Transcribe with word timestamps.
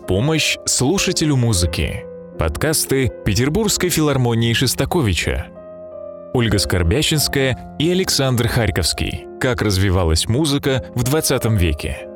Помощь 0.00 0.58
слушателю 0.66 1.36
музыки. 1.36 2.04
Подкасты 2.38 3.12
Петербургской 3.24 3.88
филармонии 3.88 4.52
Шестаковича. 4.52 5.48
Ольга 6.34 6.58
Скорбящинская 6.58 7.76
и 7.78 7.90
Александр 7.90 8.48
Харьковский. 8.48 9.26
Как 9.40 9.62
развивалась 9.62 10.28
музыка 10.28 10.90
в 10.94 11.02
20 11.02 11.46
веке. 11.46 12.08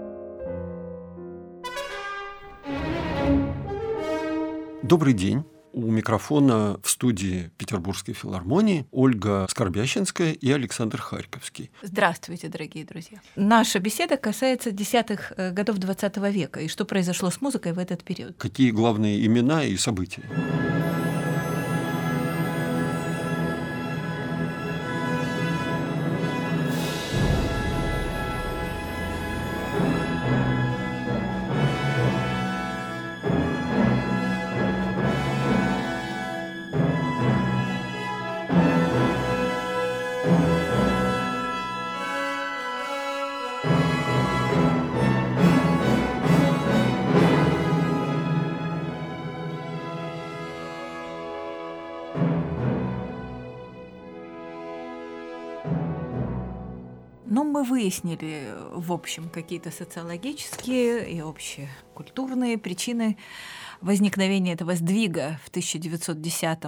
Добрый 4.83 5.15
день. 5.15 5.45
У 5.73 5.91
микрофона 5.91 6.79
в 6.83 6.91
студии 6.91 7.51
Петербургской 7.57 8.15
филармонии 8.15 8.87
Ольга 8.91 9.47
Скорбящинская 9.49 10.33
и 10.33 10.51
Александр 10.51 11.01
Харьковский. 11.01 11.71
Здравствуйте, 11.83 12.49
дорогие 12.49 12.85
друзья. 12.85 13.21
Наша 13.37 13.79
беседа 13.79 14.17
касается 14.17 14.73
десятых 14.73 15.33
э, 15.37 15.53
годов 15.53 15.77
XX 15.79 16.31
века 16.33 16.61
и 16.61 16.69
что 16.69 16.85
произошло 16.85 17.31
с 17.31 17.41
музыкой 17.41 17.73
в 17.73 17.79
этот 17.79 18.03
период. 18.03 18.37
Какие 18.37 18.73
главные 18.73 19.25
имена 19.25 19.65
и 19.65 19.77
события? 19.77 20.23
Выяснили, 57.91 58.55
в 58.73 58.93
общем, 58.93 59.29
какие-то 59.29 59.73
социологические 59.73 61.11
и 61.11 61.21
общекультурные 61.21 62.57
причины 62.57 63.17
возникновения 63.81 64.53
этого 64.53 64.75
сдвига 64.75 65.39
в 65.45 65.49
1910 65.49 66.59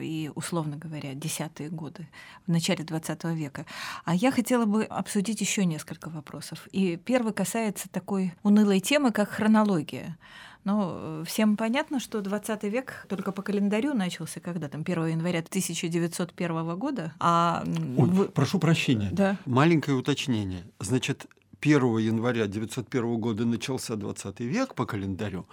и, 0.00 0.30
условно 0.34 0.76
говоря, 0.76 1.14
десятые 1.14 1.70
годы, 1.70 2.08
в 2.46 2.50
начале 2.50 2.84
20 2.84 3.24
века. 3.24 3.66
А 4.04 4.14
я 4.14 4.30
хотела 4.30 4.64
бы 4.64 4.84
обсудить 4.84 5.40
еще 5.40 5.64
несколько 5.64 6.10
вопросов. 6.10 6.68
И 6.72 6.96
первый 6.96 7.32
касается 7.32 7.88
такой 7.88 8.34
унылой 8.42 8.80
темы, 8.80 9.12
как 9.12 9.30
хронология. 9.30 10.18
Но 10.64 11.22
всем 11.24 11.56
понятно, 11.56 12.00
что 12.00 12.20
20 12.20 12.64
век 12.64 13.06
только 13.08 13.30
по 13.30 13.42
календарю 13.42 13.94
начался, 13.94 14.40
когда 14.40 14.68
там 14.68 14.80
1 14.80 15.06
января 15.06 15.38
1901 15.38 16.76
года. 16.76 17.14
А 17.20 17.62
Ой, 17.96 18.08
вы... 18.08 18.24
прошу 18.28 18.58
прощения. 18.58 19.10
Да. 19.12 19.36
Маленькое 19.46 19.96
уточнение. 19.96 20.64
Значит, 20.80 21.26
1 21.60 21.98
января 21.98 22.44
1901 22.44 23.20
года 23.20 23.44
начался 23.44 23.94
20 23.94 24.40
век 24.40 24.74
по 24.74 24.86
календарю, 24.86 25.46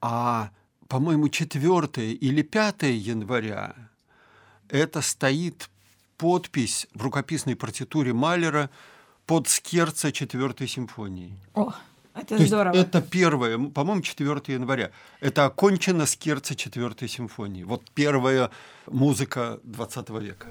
а, 0.00 0.50
по-моему, 0.88 1.28
4 1.28 2.12
или 2.12 2.42
5 2.42 2.82
января 2.82 3.74
это 4.68 5.00
стоит 5.00 5.70
подпись 6.16 6.86
в 6.94 7.02
рукописной 7.02 7.56
партитуре 7.56 8.12
Малера 8.12 8.70
под 9.26 9.48
скерца 9.48 10.12
4 10.12 10.66
симфонии. 10.66 11.38
О, 11.54 11.72
это 12.14 12.36
То 12.36 12.46
здорово. 12.46 12.74
Есть 12.74 12.88
это 12.88 13.02
первое, 13.02 13.58
по-моему, 13.58 14.02
4 14.02 14.42
января. 14.48 14.90
Это 15.20 15.44
окончено 15.44 16.06
скерца 16.06 16.54
4 16.54 17.08
симфонии. 17.08 17.62
Вот 17.62 17.82
первая 17.94 18.50
музыка 18.86 19.60
20 19.62 20.10
века. 20.10 20.48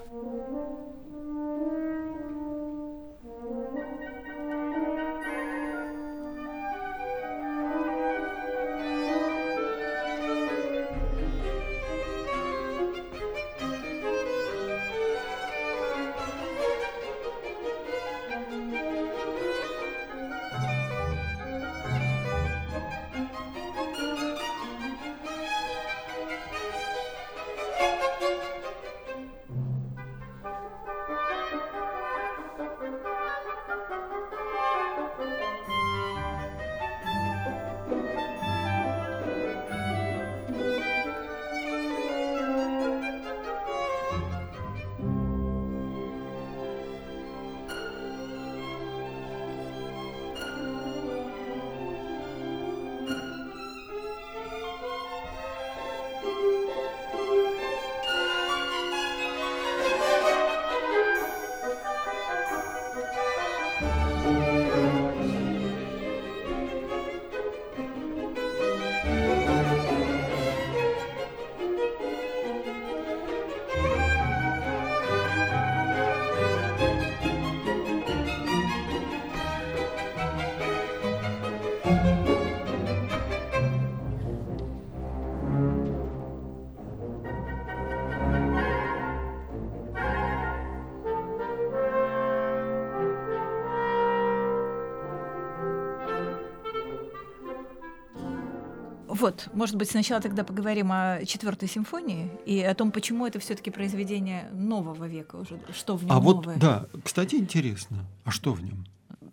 Вот, 99.18 99.48
может 99.52 99.76
быть, 99.76 99.90
сначала 99.90 100.20
тогда 100.20 100.44
поговорим 100.44 100.90
о 100.92 101.24
четвертой 101.24 101.68
симфонии 101.68 102.30
и 102.46 102.60
о 102.60 102.74
том, 102.74 102.92
почему 102.92 103.26
это 103.26 103.38
все-таки 103.40 103.70
произведение 103.70 104.48
нового 104.52 105.06
века 105.06 105.36
уже, 105.36 105.58
что 105.74 105.96
в 105.96 106.04
нем 106.04 106.12
А 106.12 106.20
новое. 106.20 106.54
вот, 106.54 106.58
да, 106.58 106.86
кстати, 107.04 107.36
интересно, 107.36 108.04
а 108.24 108.30
что 108.30 108.52
в 108.52 108.62
нем? 108.62 108.86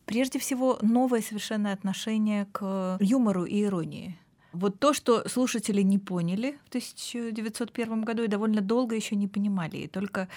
Прежде 0.05 0.39
всего, 0.39 0.77
новое 0.81 1.21
совершенно 1.21 1.71
отношение 1.71 2.45
к 2.51 2.97
юмору 2.99 3.45
и 3.45 3.63
иронии. 3.63 4.17
Вот 4.55 4.79
то, 4.79 4.93
что 4.93 5.27
слушатели 5.27 5.81
не 5.81 5.99
поняли 5.99 6.57
в 6.65 6.69
1901 6.69 8.01
году 8.01 8.23
и 8.23 8.27
довольно 8.27 8.61
долго 8.61 8.95
еще 8.95 9.15
не 9.15 9.27
понимали. 9.27 9.77
И 9.77 9.87
только, 9.87 10.27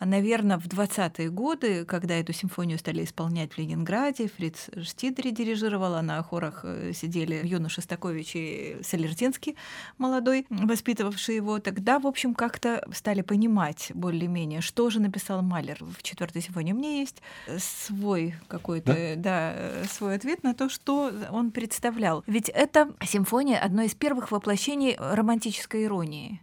наверное, 0.00 0.58
в 0.58 0.66
20-е 0.66 1.30
годы, 1.30 1.84
когда 1.84 2.14
эту 2.14 2.32
симфонию 2.32 2.78
стали 2.78 3.04
исполнять 3.04 3.52
в 3.54 3.58
Ленинграде, 3.58 4.28
Фриц 4.28 4.68
Штидри 4.82 5.30
дирижировал, 5.30 5.94
а 5.94 6.02
на 6.02 6.22
хорах 6.22 6.64
сидели 6.92 7.40
Юна 7.44 7.68
Шостакович 7.68 8.36
и 8.36 8.76
Солертинский, 8.82 9.56
молодой, 9.98 10.46
воспитывавший 10.50 11.36
его, 11.36 11.58
тогда, 11.58 11.98
в 11.98 12.06
общем, 12.06 12.34
как-то 12.34 12.86
стали 12.92 13.22
понимать 13.22 13.90
более-менее, 13.94 14.60
что 14.60 14.90
же 14.90 15.00
написал 15.00 15.42
Малер 15.42 15.78
в 15.80 16.02
четвертой 16.02 16.42
симфонии. 16.42 16.72
У 16.72 16.76
меня 16.76 16.98
есть 16.98 17.22
свой 17.58 18.34
какой-то, 18.48 18.92
да? 19.16 19.16
да, 19.16 19.84
свой 19.88 20.16
ответ 20.16 20.42
на 20.42 20.54
то, 20.54 20.68
что 20.68 21.12
он 21.30 21.50
представлял. 21.50 22.22
Ведь 22.26 22.48
это 22.48 22.92
симфония 23.04 23.61
одно 23.62 23.82
из 23.82 23.94
первых 23.94 24.30
воплощений 24.32 24.96
романтической 24.98 25.84
иронии 25.84 26.40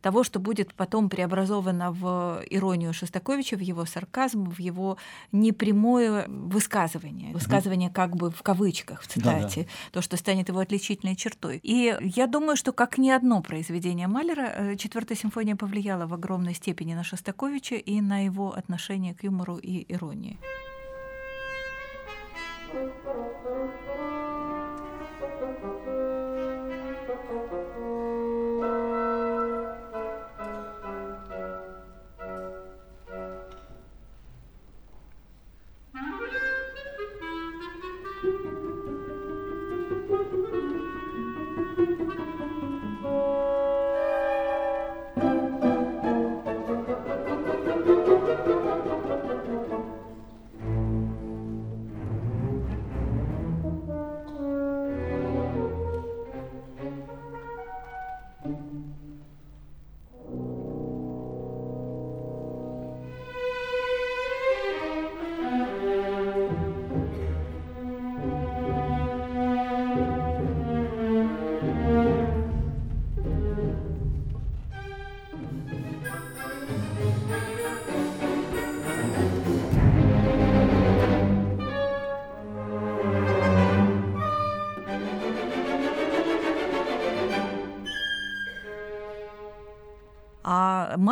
того, 0.00 0.22
что 0.22 0.38
будет 0.38 0.74
потом 0.74 1.08
преобразовано 1.08 1.90
в 1.92 2.42
иронию 2.50 2.92
Шостаковича, 2.94 3.56
в 3.56 3.60
его 3.60 3.84
сарказм, 3.84 4.44
в 4.44 4.58
его 4.60 4.96
непрямое 5.32 6.26
высказывание, 6.28 7.32
высказывание 7.32 7.90
как 7.90 8.16
бы 8.16 8.30
в 8.30 8.42
кавычках, 8.42 9.02
в 9.02 9.08
цитате, 9.08 9.62
да, 9.62 9.66
да. 9.66 9.90
то, 9.92 10.02
что 10.02 10.16
станет 10.16 10.48
его 10.48 10.60
отличительной 10.60 11.16
чертой. 11.16 11.58
И 11.62 11.96
я 12.00 12.26
думаю, 12.26 12.56
что 12.56 12.72
как 12.72 12.98
ни 12.98 13.10
одно 13.10 13.42
произведение 13.42 14.06
Малера, 14.06 14.76
четвертая 14.76 15.18
симфония 15.18 15.56
повлияла 15.56 16.06
в 16.06 16.14
огромной 16.14 16.54
степени 16.54 16.94
на 16.94 17.02
Шостаковича 17.02 17.74
и 17.74 18.00
на 18.00 18.24
его 18.24 18.54
отношение 18.54 19.14
к 19.14 19.24
юмору 19.24 19.56
и 19.56 19.84
иронии. 19.92 20.38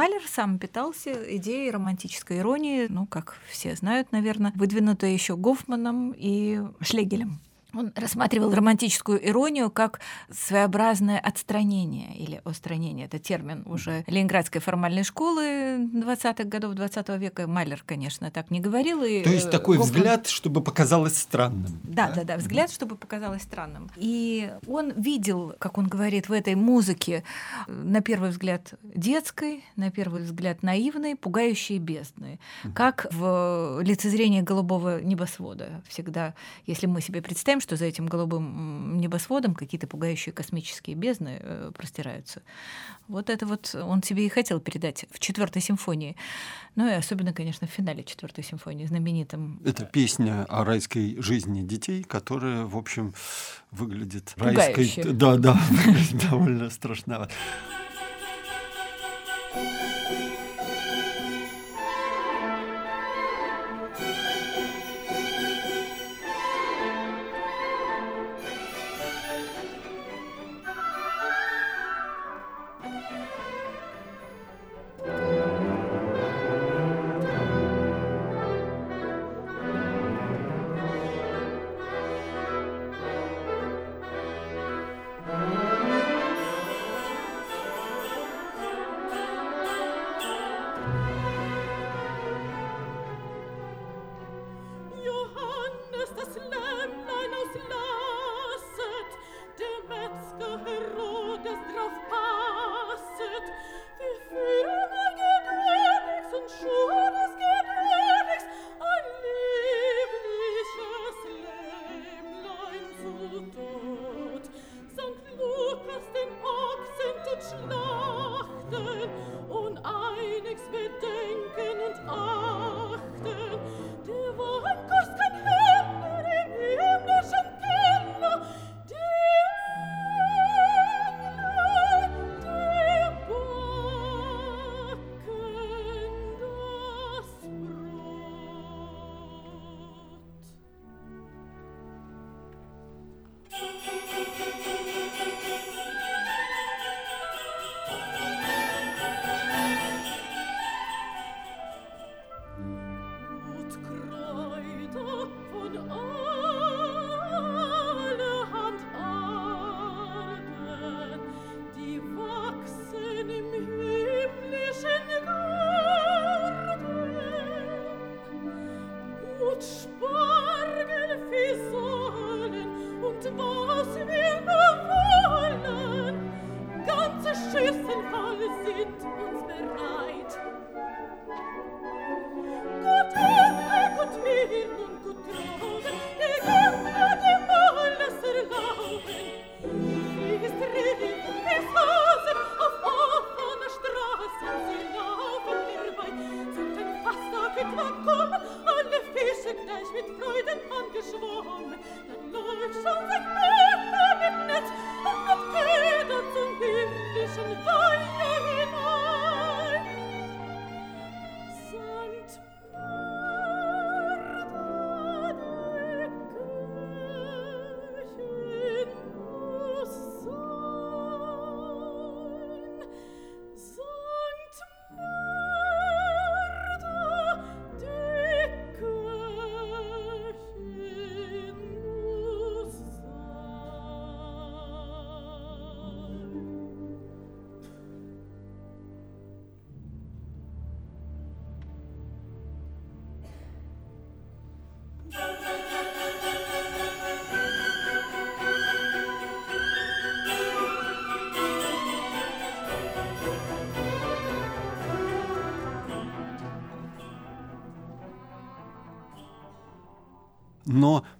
Малер 0.07 0.23
сам 0.29 0.61
питался 0.61 1.37
идеей 1.37 1.69
романтической 1.73 2.39
иронии, 2.39 2.87
ну, 2.89 3.07
как 3.07 3.39
все 3.51 3.75
знают, 3.75 4.13
наверное, 4.13 4.53
выдвинутой 4.55 5.13
еще 5.13 5.37
Гофманом 5.37 6.15
и 6.17 6.61
Шлегелем. 6.81 7.41
Он 7.77 7.93
рассматривал 7.95 8.55
романтическую 8.55 9.27
иронию 9.29 9.71
как 9.71 10.01
своеобразное 10.31 11.19
отстранение 11.19 12.17
или 12.17 12.41
остранение. 12.45 13.05
Это 13.05 13.19
термин 13.19 13.65
уже 13.67 14.03
Ленинградской 14.07 14.63
формальной 14.63 15.05
школы 15.05 15.77
20-х 15.77 16.45
годов 16.45 16.75
20 16.75 17.09
века. 17.19 17.47
Майлер, 17.47 17.83
конечно, 17.85 18.31
так 18.31 18.51
не 18.51 18.61
говорил. 18.61 19.03
И 19.03 19.23
То 19.23 19.31
есть 19.31 19.51
такой 19.51 19.77
Гофман... 19.77 19.95
взгляд, 19.95 20.27
чтобы 20.27 20.63
показалось 20.63 21.19
странным. 21.19 21.67
Да, 21.85 22.11
да, 22.15 22.25
да, 22.25 22.37
взгляд, 22.39 22.71
чтобы 22.71 22.97
показалось 22.97 23.43
странным. 23.43 23.91
И 23.97 24.51
он 24.67 24.93
видел, 24.93 25.55
как 25.59 25.77
он 25.77 25.87
говорит, 25.87 26.31
в 26.31 26.33
этой 26.33 26.55
музыке, 26.55 27.25
на 27.69 28.01
первый 28.01 28.31
взгляд 28.31 28.73
детской, 28.83 29.65
на 29.77 29.91
первый 29.91 30.23
взгляд 30.23 30.63
наивной, 30.63 31.15
пугающей 31.15 31.79
бездны. 31.79 32.39
Как 32.75 33.07
в 33.11 33.81
лицезрении 33.83 34.41
голубого 34.41 35.03
небосвода. 35.03 35.83
Всегда, 35.87 36.35
если 36.67 36.87
мы 36.87 37.03
себе 37.03 37.21
представим, 37.21 37.61
что 37.67 37.75
за 37.75 37.87
этим 37.87 38.07
голубым 38.07 38.97
небосводом 38.99 39.55
какие-то 39.55 39.89
пугающие 39.89 40.33
космические 40.33 40.95
бездны 40.95 41.41
э, 41.41 41.73
простираются. 41.75 42.43
Вот 43.09 43.29
это 43.29 43.45
вот 43.45 43.75
он 43.75 44.05
себе 44.05 44.27
и 44.27 44.29
хотел 44.29 44.61
передать 44.61 45.07
в 45.11 45.19
четвертой 45.19 45.61
симфонии. 45.61 46.15
Ну 46.77 46.87
и 46.87 46.93
особенно, 46.93 47.33
конечно, 47.33 47.67
в 47.67 47.71
финале 47.71 48.05
четвертой 48.05 48.45
симфонии, 48.45 48.87
знаменитом. 48.87 49.61
Это 49.65 49.85
песня 49.85 50.45
о 50.49 50.65
райской 50.65 51.21
жизни 51.21 51.63
детей, 51.63 52.05
которая, 52.05 52.67
в 52.67 52.77
общем, 52.77 53.15
выглядит 53.73 54.33
Пугающе. 54.37 54.75
райской. 54.77 55.13
Да, 55.13 55.37
да, 55.37 55.61
довольно 56.31 56.71
страшновато. 56.71 57.33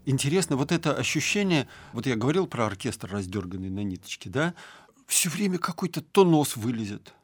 Интересно, 0.05 0.57
вот 0.57 0.73
это 0.73 0.95
ощущение, 0.95 1.69
вот 1.93 2.07
я 2.07 2.17
говорил 2.17 2.47
про 2.47 2.67
оркестр, 2.67 3.11
раздерганный 3.11 3.71
на 3.71 3.85
ниточке, 3.85 4.31
да, 4.31 4.55
все 5.07 5.31
время 5.31 5.59
какой-то 5.59 6.01
то 6.01 6.25
нос 6.25 6.57
вылезет, 6.57 7.15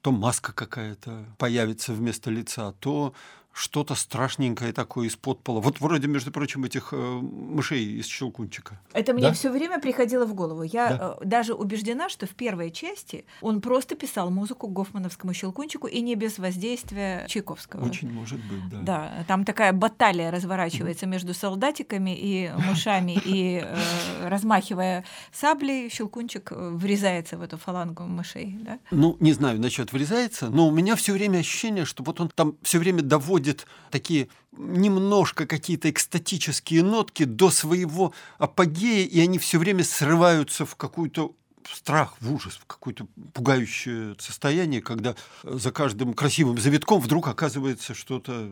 то 0.00 0.12
маска 0.12 0.52
какая-то 0.52 1.26
появится 1.38 1.92
вместо 1.92 2.30
лица, 2.30 2.72
то 2.80 3.14
что-то 3.52 3.94
страшненькое 3.94 4.72
такое 4.72 5.08
из-под 5.08 5.42
пола. 5.42 5.60
Вот 5.60 5.80
вроде, 5.80 6.06
между 6.06 6.30
прочим, 6.30 6.64
этих 6.64 6.92
э, 6.92 6.96
мышей 6.96 7.84
из 7.98 8.06
щелкунчика. 8.06 8.80
Это 8.92 9.12
мне 9.12 9.24
да? 9.24 9.32
все 9.32 9.50
время 9.50 9.80
приходило 9.80 10.24
в 10.24 10.34
голову. 10.34 10.62
Я 10.62 10.88
да. 10.88 11.16
э, 11.20 11.24
даже 11.24 11.54
убеждена, 11.54 12.08
что 12.08 12.26
в 12.26 12.30
первой 12.30 12.70
части 12.70 13.24
он 13.40 13.60
просто 13.60 13.96
писал 13.96 14.30
музыку 14.30 14.68
к 14.68 14.72
гофмановскому 14.72 15.34
щелкунчику 15.34 15.88
и 15.88 16.00
не 16.00 16.14
без 16.14 16.38
воздействия 16.38 17.26
Чайковского. 17.28 17.84
Очень 17.84 18.10
может 18.12 18.38
быть, 18.38 18.68
да. 18.70 18.78
Да, 18.82 19.24
там 19.26 19.44
такая 19.44 19.72
баталия 19.72 20.30
разворачивается 20.30 21.06
между 21.06 21.34
солдатиками 21.34 22.16
и 22.16 22.50
мышами, 22.68 23.20
и 23.24 23.62
э, 23.64 24.28
размахивая 24.28 25.04
саблей, 25.32 25.90
щелкунчик 25.90 26.52
э, 26.52 26.70
врезается 26.70 27.36
в 27.36 27.42
эту 27.42 27.58
фалангу 27.58 28.04
мышей. 28.04 28.56
Да? 28.60 28.78
Ну, 28.90 29.16
не 29.20 29.32
знаю 29.32 29.60
насчет 29.60 29.92
врезается, 29.92 30.50
но 30.50 30.68
у 30.68 30.70
меня 30.70 30.94
все 30.96 31.12
время 31.12 31.38
ощущение, 31.38 31.84
что 31.84 32.02
вот 32.04 32.20
он 32.20 32.30
там 32.34 32.54
все 32.62 32.78
время 32.78 33.02
доводит 33.02 33.39
доводит 33.40 33.66
такие 33.90 34.28
немножко 34.52 35.46
какие-то 35.46 35.90
экстатические 35.90 36.82
нотки 36.82 37.24
до 37.24 37.50
своего 37.50 38.12
апогея, 38.38 39.06
и 39.06 39.20
они 39.20 39.38
все 39.38 39.58
время 39.58 39.84
срываются 39.84 40.66
в 40.66 40.76
какую-то 40.76 41.34
страх, 41.72 42.16
в 42.20 42.32
ужас, 42.32 42.56
в 42.56 42.66
какое-то 42.66 43.06
пугающее 43.32 44.16
состояние, 44.18 44.80
когда 44.80 45.14
за 45.44 45.70
каждым 45.70 46.14
красивым 46.14 46.58
завитком 46.58 47.00
вдруг 47.00 47.28
оказывается 47.28 47.94
что-то 47.94 48.50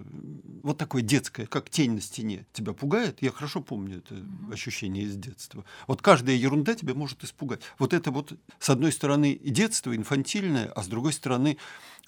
вот 0.62 0.78
такое 0.78 1.02
детское, 1.02 1.46
как 1.46 1.68
тень 1.68 1.94
на 1.94 2.00
стене. 2.00 2.46
Тебя 2.52 2.74
пугает? 2.74 3.18
Я 3.20 3.32
хорошо 3.32 3.60
помню 3.60 3.98
это 3.98 4.14
ощущение 4.52 5.04
из 5.04 5.16
детства. 5.16 5.64
Вот 5.88 6.00
каждая 6.00 6.36
ерунда 6.36 6.74
тебя 6.74 6.94
может 6.94 7.24
испугать. 7.24 7.60
Вот 7.78 7.92
это 7.92 8.12
вот, 8.12 8.34
с 8.60 8.70
одной 8.70 8.92
стороны, 8.92 9.40
детство 9.42 9.96
инфантильное, 9.96 10.70
а 10.76 10.82
с 10.82 10.86
другой 10.86 11.12
стороны, 11.12 11.56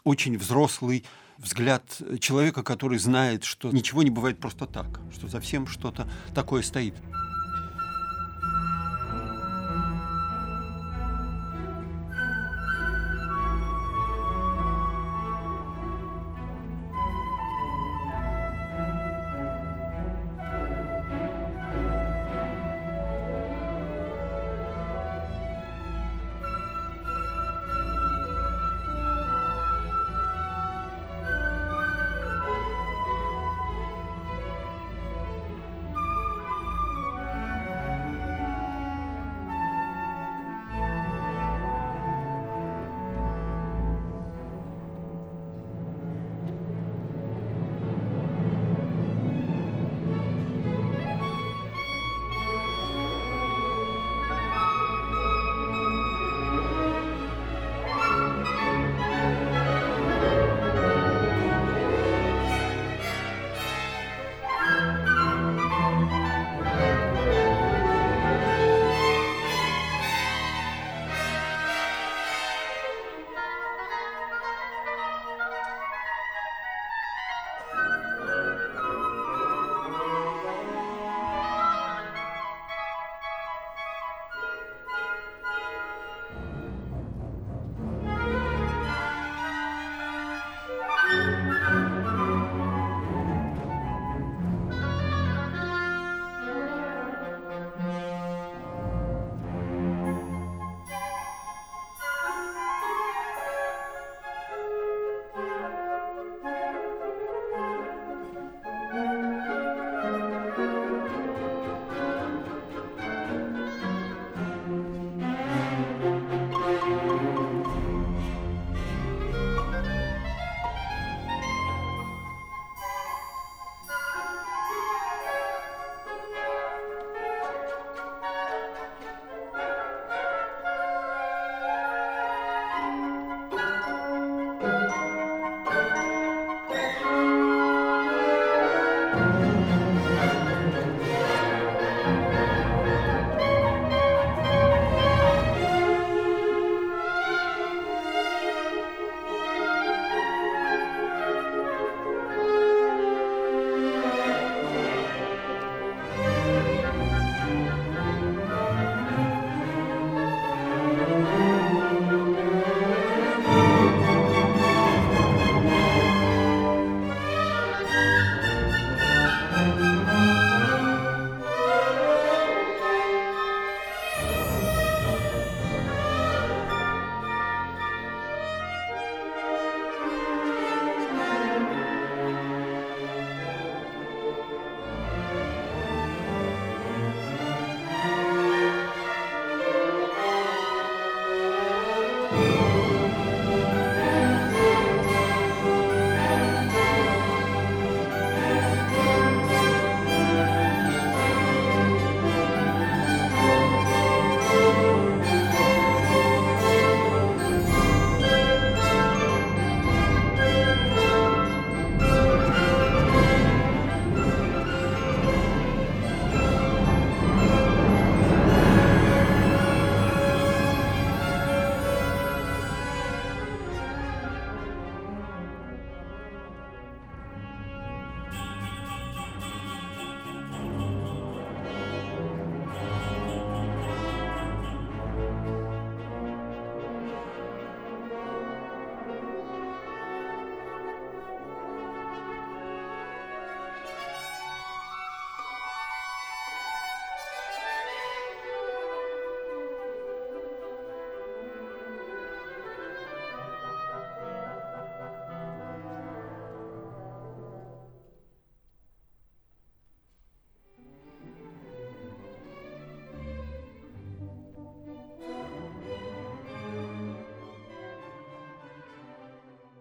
очень 0.05 0.39
взрослый 0.39 1.05
взгляд 1.43 1.83
человека, 2.21 2.63
который 2.63 2.99
знает, 2.99 3.45
что 3.45 3.71
ничего 3.71 4.03
не 4.03 4.11
бывает 4.11 4.39
просто 4.39 4.67
так, 4.67 5.01
что 5.13 5.29
за 5.29 5.41
всем 5.41 5.67
что-то 5.67 6.09
такое 6.35 6.63
стоит. 6.63 6.95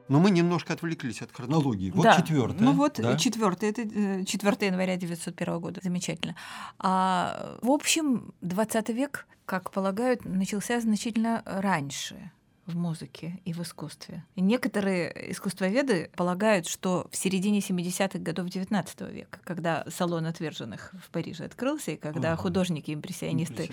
Но 0.09 0.19
мы 0.19 0.31
немножко 0.31 0.73
отвлеклись 0.73 1.21
от 1.21 1.31
хронологии. 1.31 1.91
Вот 1.91 2.03
да. 2.03 2.17
четвертое. 2.17 2.63
Ну 2.63 2.73
вот 2.73 2.95
да? 2.97 3.17
четвертое, 3.17 3.69
это 3.69 4.25
4 4.25 4.67
января 4.67 4.95
1901 4.95 5.59
года. 5.59 5.79
Замечательно. 5.83 6.35
А, 6.79 7.57
в 7.61 7.69
общем, 7.69 8.33
20 8.41 8.89
век, 8.89 9.27
как 9.45 9.71
полагают, 9.71 10.25
начался 10.25 10.81
значительно 10.81 11.43
раньше 11.45 12.31
в 12.69 12.77
музыке 12.77 13.39
и 13.45 13.53
в 13.53 13.61
искусстве. 13.61 14.23
И 14.35 14.41
некоторые 14.41 15.31
искусствоведы 15.31 16.09
полагают, 16.15 16.67
что 16.67 17.07
в 17.11 17.15
середине 17.15 17.59
70-х 17.59 18.19
годов 18.19 18.47
XIX 18.47 19.11
века, 19.11 19.39
когда 19.43 19.85
салон 19.89 20.25
отверженных 20.25 20.93
в 21.03 21.09
Париже 21.09 21.45
открылся, 21.45 21.91
и 21.91 21.97
когда 21.97 22.33
ага. 22.33 22.41
художники-импрессионисты 22.41 23.69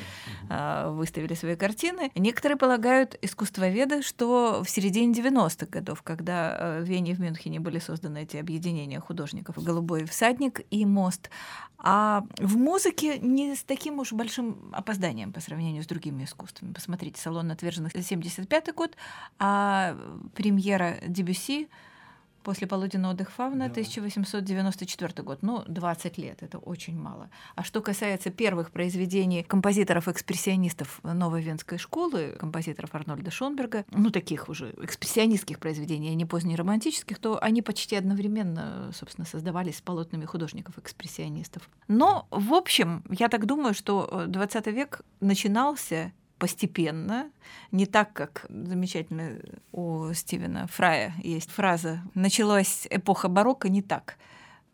а, 0.48 0.90
выставили 0.90 1.34
свои 1.34 1.56
картины, 1.56 2.10
некоторые 2.14 2.56
полагают 2.56 3.16
искусствоведы, 3.22 4.02
что 4.02 4.62
в 4.64 4.70
середине 4.70 5.12
90-х 5.12 5.66
годов, 5.66 6.02
когда 6.02 6.56
а, 6.58 6.80
в 6.80 6.84
Вене 6.84 7.12
и 7.12 7.14
в 7.14 7.20
Мюнхене 7.20 7.60
были 7.60 7.78
созданы 7.78 8.22
эти 8.22 8.36
объединения 8.36 9.00
художников 9.00 9.62
«Голубой 9.62 10.04
всадник» 10.06 10.62
и 10.70 10.86
«Мост», 10.86 11.30
а 11.78 12.24
в 12.38 12.56
музыке 12.56 13.18
не 13.18 13.54
с 13.54 13.62
таким 13.62 13.98
уж 13.98 14.12
большим 14.12 14.70
опозданием 14.72 15.32
по 15.32 15.40
сравнению 15.40 15.82
с 15.82 15.86
другими 15.86 16.24
искусствами. 16.24 16.72
Посмотрите, 16.72 17.20
«Салон 17.20 17.50
отверженных» 17.50 17.92
75 17.92 18.74
год, 18.74 18.85
а 19.38 19.96
премьера 20.34 20.98
Дебюси 21.06 21.68
После 22.46 22.68
полуденного 22.68 23.10
отдых 23.10 23.32
Фавна, 23.32 23.64
да. 23.64 23.72
1894 23.72 25.24
год. 25.24 25.40
Ну, 25.42 25.64
20 25.66 26.16
лет, 26.16 26.44
это 26.44 26.58
очень 26.58 26.96
мало. 26.96 27.28
А 27.56 27.64
что 27.64 27.80
касается 27.80 28.30
первых 28.30 28.70
произведений 28.70 29.42
композиторов-экспрессионистов 29.42 31.00
новой 31.02 31.42
венской 31.42 31.76
школы, 31.76 32.36
композиторов 32.38 32.94
Арнольда 32.94 33.32
Шонберга, 33.32 33.84
ну, 33.90 34.10
таких 34.10 34.48
уже 34.48 34.72
экспрессионистских 34.80 35.58
произведений, 35.58 36.10
а 36.10 36.14
не 36.14 36.24
позднеромантических, 36.24 37.18
то 37.18 37.42
они 37.42 37.62
почти 37.62 37.96
одновременно, 37.96 38.92
собственно, 38.94 39.26
создавались 39.26 39.78
с 39.78 39.82
полотнами 39.82 40.24
художников-экспрессионистов. 40.24 41.68
Но, 41.88 42.28
в 42.30 42.54
общем, 42.54 43.02
я 43.10 43.28
так 43.28 43.46
думаю, 43.46 43.74
что 43.74 44.26
20 44.28 44.68
век 44.68 45.00
начинался 45.18 46.12
постепенно, 46.38 47.30
не 47.72 47.86
так, 47.86 48.12
как 48.12 48.46
замечательно 48.48 49.38
у 49.72 50.12
Стивена 50.12 50.66
Фрая 50.66 51.14
есть 51.22 51.50
фраза 51.50 52.00
«началась 52.14 52.86
эпоха 52.90 53.28
барокко 53.28 53.68
не 53.68 53.82
так». 53.82 54.16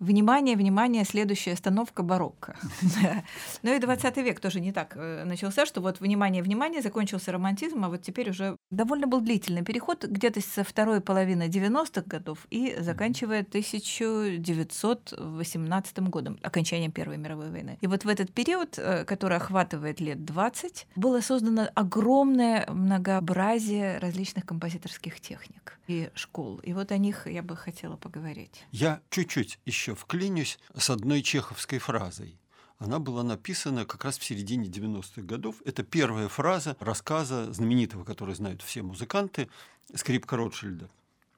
Внимание, 0.03 0.57
внимание, 0.57 1.05
следующая 1.05 1.53
остановка 1.53 2.03
барокко. 2.03 2.57
Ну 3.63 3.73
и 3.73 3.79
20 3.79 4.17
век 4.17 4.41
тоже 4.41 4.59
не 4.61 4.73
так 4.73 4.97
э, 4.97 5.23
начался, 5.25 5.65
что 5.65 5.81
вот 5.81 6.01
внимание, 6.01 6.43
внимание, 6.43 6.83
закончился 6.83 7.31
романтизм, 7.31 7.85
а 7.85 7.89
вот 7.89 8.03
теперь 8.03 8.31
уже 8.31 8.57
довольно 8.71 9.07
был 9.07 9.21
длительный 9.21 9.63
переход, 9.63 10.05
где-то 10.05 10.41
со 10.41 10.65
второй 10.65 11.01
половины 11.01 11.49
90-х 11.49 12.03
годов 12.07 12.49
и 12.51 12.75
заканчивая 12.81 13.43
1918 13.43 15.99
годом, 16.01 16.41
окончанием 16.43 16.91
Первой 16.91 17.19
мировой 17.19 17.51
войны. 17.51 17.79
И 17.81 17.87
вот 17.87 18.05
в 18.05 18.09
этот 18.09 18.33
период, 18.33 18.79
э, 18.79 19.05
который 19.05 19.37
охватывает 19.37 20.01
лет 20.01 20.25
20, 20.25 20.89
было 20.97 21.21
создано 21.21 21.69
огромное 21.75 22.67
многообразие 22.69 23.99
различных 23.99 24.47
композиторских 24.47 25.21
техник 25.21 25.79
и 25.87 26.11
школ. 26.15 26.59
И 26.59 26.73
вот 26.73 26.91
о 26.91 26.99
них 26.99 27.27
я 27.27 27.43
бы 27.43 27.57
хотела 27.57 27.97
поговорить. 27.97 28.65
Я 28.73 29.01
чуть-чуть 29.11 29.61
еще 29.65 29.92
еще 29.93 29.95
вклинюсь 29.95 30.59
с 30.77 30.91
одной 30.91 31.23
чеховской 31.23 31.79
фразой. 31.79 32.39
Она 32.79 32.99
была 32.99 33.23
написана 33.23 33.85
как 33.85 34.05
раз 34.05 34.19
в 34.19 34.25
середине 34.25 34.69
90-х 34.69 35.23
годов. 35.23 35.57
Это 35.65 35.83
первая 35.83 36.29
фраза 36.29 36.77
рассказа 36.81 37.53
знаменитого, 37.53 38.05
который 38.05 38.35
знают 38.35 38.63
все 38.63 38.83
музыканты, 38.83 39.49
«Скрипка 39.95 40.37
Ротшильда». 40.37 40.91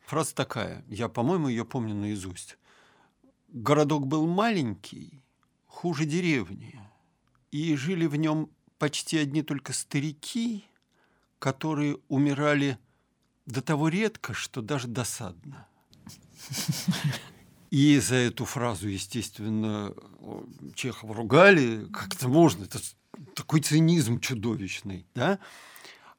Фраза 0.07 0.35
такая, 0.35 0.85
я, 0.89 1.09
по-моему, 1.09 1.49
ее 1.49 1.65
помню 1.65 1.95
наизусть. 1.95 2.57
«Городок 3.49 4.07
был 4.07 4.27
маленький, 4.27 5.23
хуже 5.67 6.05
деревни, 6.05 6.81
и 7.51 7.77
жили 7.77 8.07
в 8.07 8.17
нем 8.17 8.51
почти 8.79 9.19
одни 9.19 9.43
только 9.43 9.73
старики, 9.73 10.65
которые 11.39 11.99
умирали 12.09 12.79
до 13.47 13.61
того 13.61 13.89
редко, 13.89 14.33
что 14.33 14.63
даже 14.63 14.89
досадно. 14.89 15.67
И 17.75 17.99
за 17.99 18.15
эту 18.15 18.45
фразу, 18.45 18.87
естественно, 18.87 19.93
Чехова 20.77 21.13
ругали, 21.13 21.89
как 21.93 22.15
это 22.15 22.29
можно, 22.29 22.63
это 22.63 22.79
такой 23.35 23.63
цинизм 23.63 24.21
чудовищный, 24.21 25.09
да? 25.17 25.41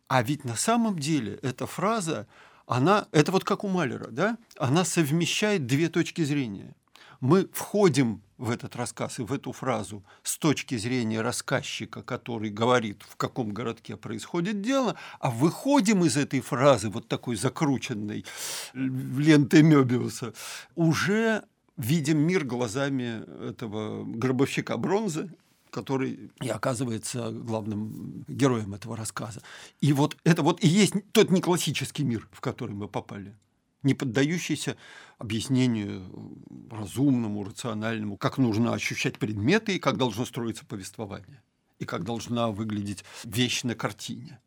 А 0.10 0.22
ведь 0.22 0.44
на 0.44 0.58
самом 0.58 1.00
деле 1.00 1.40
эта 1.44 1.66
фраза, 1.66 2.28
она, 2.68 3.08
это 3.14 3.32
вот 3.32 3.46
как 3.46 3.64
у 3.64 3.70
Малера, 3.70 4.10
да? 4.12 4.38
Она 4.58 4.84
совмещает 4.84 5.66
две 5.66 5.88
точки 5.88 6.26
зрения. 6.26 6.76
Мы 7.22 7.48
входим 7.54 8.22
в 8.38 8.50
этот 8.50 8.76
рассказ 8.76 9.20
и 9.20 9.24
в 9.24 9.32
эту 9.32 9.52
фразу 9.52 10.04
с 10.24 10.38
точки 10.38 10.78
зрения 10.78 11.22
рассказчика, 11.22 12.04
который 12.04 12.50
говорит, 12.50 13.04
в 13.08 13.16
каком 13.16 13.50
городке 13.50 13.96
происходит 13.96 14.62
дело, 14.62 14.96
а 15.20 15.32
выходим 15.32 16.04
из 16.04 16.18
этой 16.18 16.42
фразы, 16.42 16.90
вот 16.90 17.08
такой 17.08 17.36
закрученной 17.36 18.26
лентой 18.74 19.64
Мёбиуса, 19.64 20.34
уже 20.76 21.44
видим 21.78 22.20
мир 22.20 22.46
глазами 22.46 23.24
этого 23.50 24.04
гробовщика 24.06 24.78
бронзы, 24.78 25.30
который 25.70 26.32
и 26.42 26.48
оказывается 26.48 27.32
главным 27.32 28.24
героем 28.28 28.74
этого 28.74 28.96
рассказа. 28.96 29.42
И 29.82 29.92
вот 29.92 30.18
это 30.24 30.42
вот 30.42 30.64
и 30.64 30.68
есть 30.68 30.94
тот 31.12 31.32
не 31.32 31.42
классический 31.42 32.04
мир, 32.04 32.28
в 32.32 32.40
который 32.40 32.76
мы 32.76 32.88
попали 32.88 33.36
не 33.86 33.94
поддающийся 33.94 34.76
объяснению 35.18 36.04
разумному, 36.70 37.44
рациональному, 37.44 38.18
как 38.18 38.38
нужно 38.38 38.74
ощущать 38.74 39.18
предметы 39.18 39.76
и 39.76 39.80
как 39.80 39.98
должно 39.98 40.26
строиться 40.26 40.66
повествование, 40.66 41.42
и 41.80 41.86
как 41.86 42.04
должна 42.04 42.50
выглядеть 42.50 43.06
вещь 43.24 43.64
на 43.64 43.76
картине. 43.76 44.40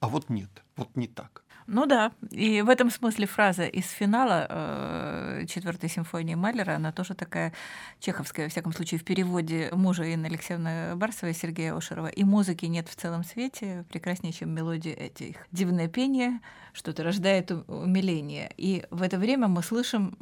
А 0.00 0.08
вот 0.08 0.28
нет, 0.28 0.50
вот 0.76 0.96
не 0.96 1.08
так. 1.08 1.43
Ну 1.66 1.86
да, 1.86 2.12
и 2.30 2.60
в 2.60 2.68
этом 2.68 2.90
смысле 2.90 3.26
фраза 3.26 3.64
из 3.64 3.88
финала 3.88 4.46
э, 4.48 5.46
четвертой 5.48 5.88
симфонии 5.88 6.34
Малера, 6.34 6.76
она 6.76 6.92
тоже 6.92 7.14
такая 7.14 7.54
чеховская, 8.00 8.46
во 8.46 8.50
всяком 8.50 8.72
случае, 8.74 9.00
в 9.00 9.04
переводе 9.04 9.70
мужа 9.72 10.12
Инны 10.12 10.26
Алексеевны 10.26 10.94
Барсовой 10.94 11.32
и 11.32 11.34
Сергея 11.34 11.74
Ошерова. 11.74 12.08
И 12.08 12.22
музыки 12.22 12.66
нет 12.66 12.88
в 12.88 12.96
целом 12.96 13.24
свете 13.24 13.84
прекраснее, 13.88 14.34
чем 14.34 14.50
мелодия 14.50 14.94
этих. 14.94 15.36
Дивное 15.52 15.88
пение, 15.88 16.40
что-то 16.74 17.02
рождает 17.02 17.50
умиление. 17.50 18.52
И 18.58 18.84
в 18.90 19.00
это 19.00 19.18
время 19.18 19.48
мы 19.48 19.62
слышим, 19.62 20.18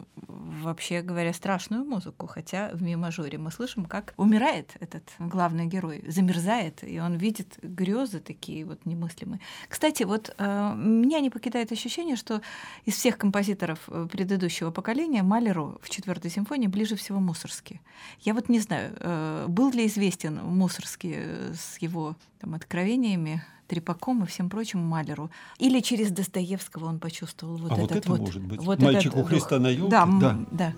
вообще 0.62 1.03
говоря, 1.03 1.33
страшную 1.33 1.85
музыку, 1.85 2.27
хотя 2.27 2.70
в 2.72 2.83
ми-мажоре 2.83 3.38
мы 3.38 3.51
слышим, 3.51 3.85
как 3.85 4.14
умирает 4.16 4.77
этот 4.81 5.05
главный 5.18 5.66
герой, 5.66 6.05
замерзает, 6.09 6.83
и 6.83 6.98
он 6.98 7.16
видит 7.16 7.59
грезы 7.62 8.20
такие 8.20 8.64
вот 8.64 8.87
немыслимые. 8.87 9.40
Кстати, 9.68 10.05
вот 10.05 10.35
э, 10.38 10.75
меня 10.77 11.20
не 11.20 11.31
покидает 11.31 11.72
ощущение, 11.72 12.16
что 12.16 12.40
из 12.85 12.94
всех 12.94 13.18
композиторов 13.18 13.81
э, 13.88 14.09
предыдущего 14.11 14.70
поколения 14.70 15.22
Малеру 15.22 15.79
в 15.83 15.90
четвертой 15.90 16.31
симфонии 16.31 16.66
ближе 16.66 16.96
всего 16.96 17.20
Мусорский. 17.20 17.81
Я 18.20 18.35
вот 18.35 18.48
не 18.48 18.61
знаю, 18.61 18.96
э, 18.98 19.46
был 19.48 19.70
ли 19.72 19.87
известен 19.87 20.37
Мусорский 20.44 21.14
э, 21.16 21.55
с 21.55 21.79
его 21.79 22.16
там, 22.40 22.55
откровениями, 22.55 23.42
Трепаком 23.72 24.22
и 24.22 24.26
всем 24.26 24.50
прочим 24.50 24.80
Малеру. 24.80 25.30
Или 25.58 25.80
через 25.80 26.11
Достоевского 26.11 26.85
он 26.85 26.98
почувствовал 26.98 27.56
вот 27.56 27.72
а 27.72 27.76
этот 27.76 27.88
вот 27.88 27.96
это 27.96 28.08
вот, 28.11 28.20
может 28.20 28.42
быть. 28.42 28.61
Вот 28.61 28.78
Мальчик 28.80 29.16
у 29.16 29.22
Христа 29.22 29.58
на 29.58 29.68
елке? 29.68 29.90
Да, 29.90 30.06
да. 30.20 30.38
да. 30.50 30.74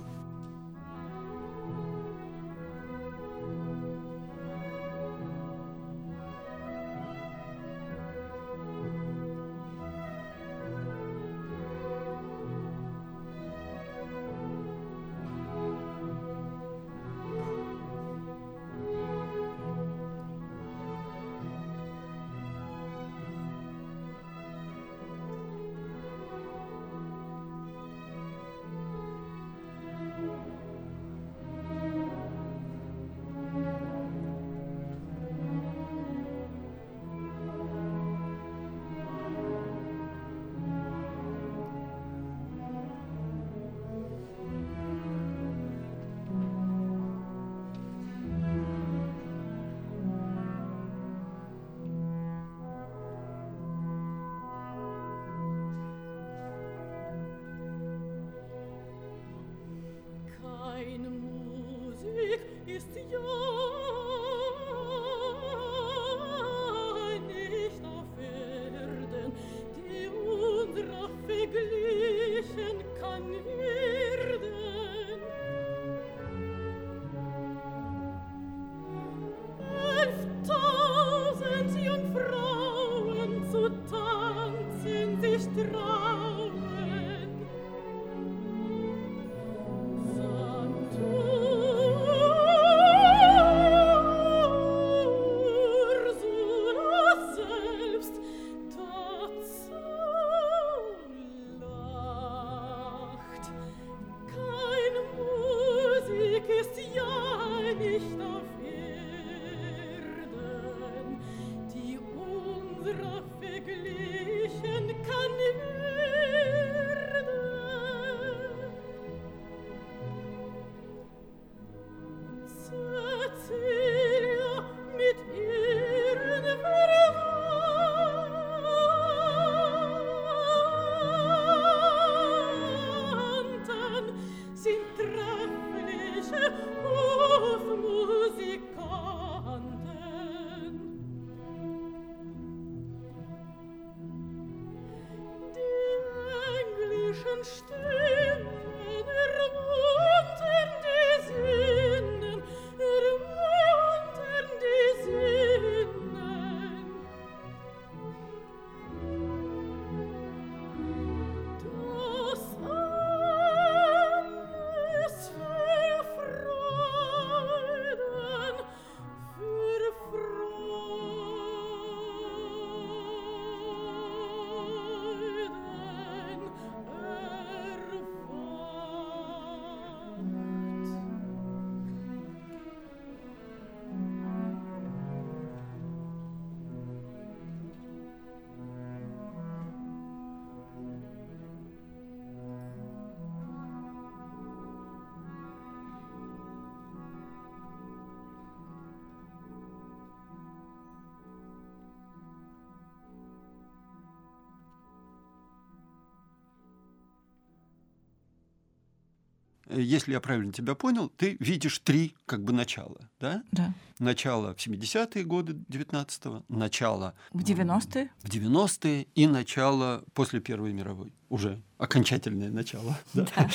Если 209.71 210.13
я 210.13 210.21
правильно 210.21 210.53
тебя 210.53 210.75
понял, 210.75 211.09
ты 211.09 211.37
видишь 211.41 211.79
три 211.79 212.15
как 212.27 212.43
бы 212.43 212.53
начала, 212.53 212.99
да? 213.21 213.43
Да. 213.53 213.75
Начало 213.99 214.55
в 214.55 214.59
70-е 214.59 215.25
годы 215.25 215.53
19-го, 215.71 216.45
начало 216.49 217.15
в 217.33 217.41
90-е, 217.41 218.11
в 218.23 218.29
90-е 218.29 219.07
и 219.15 219.27
начало 219.27 220.05
после 220.15 220.41
Первой 220.41 220.73
мировой 220.73 221.13
уже 221.29 221.63
окончательное 221.79 222.51
начало. 222.51 222.99
Да? 223.15 223.27
Да. 223.37 223.51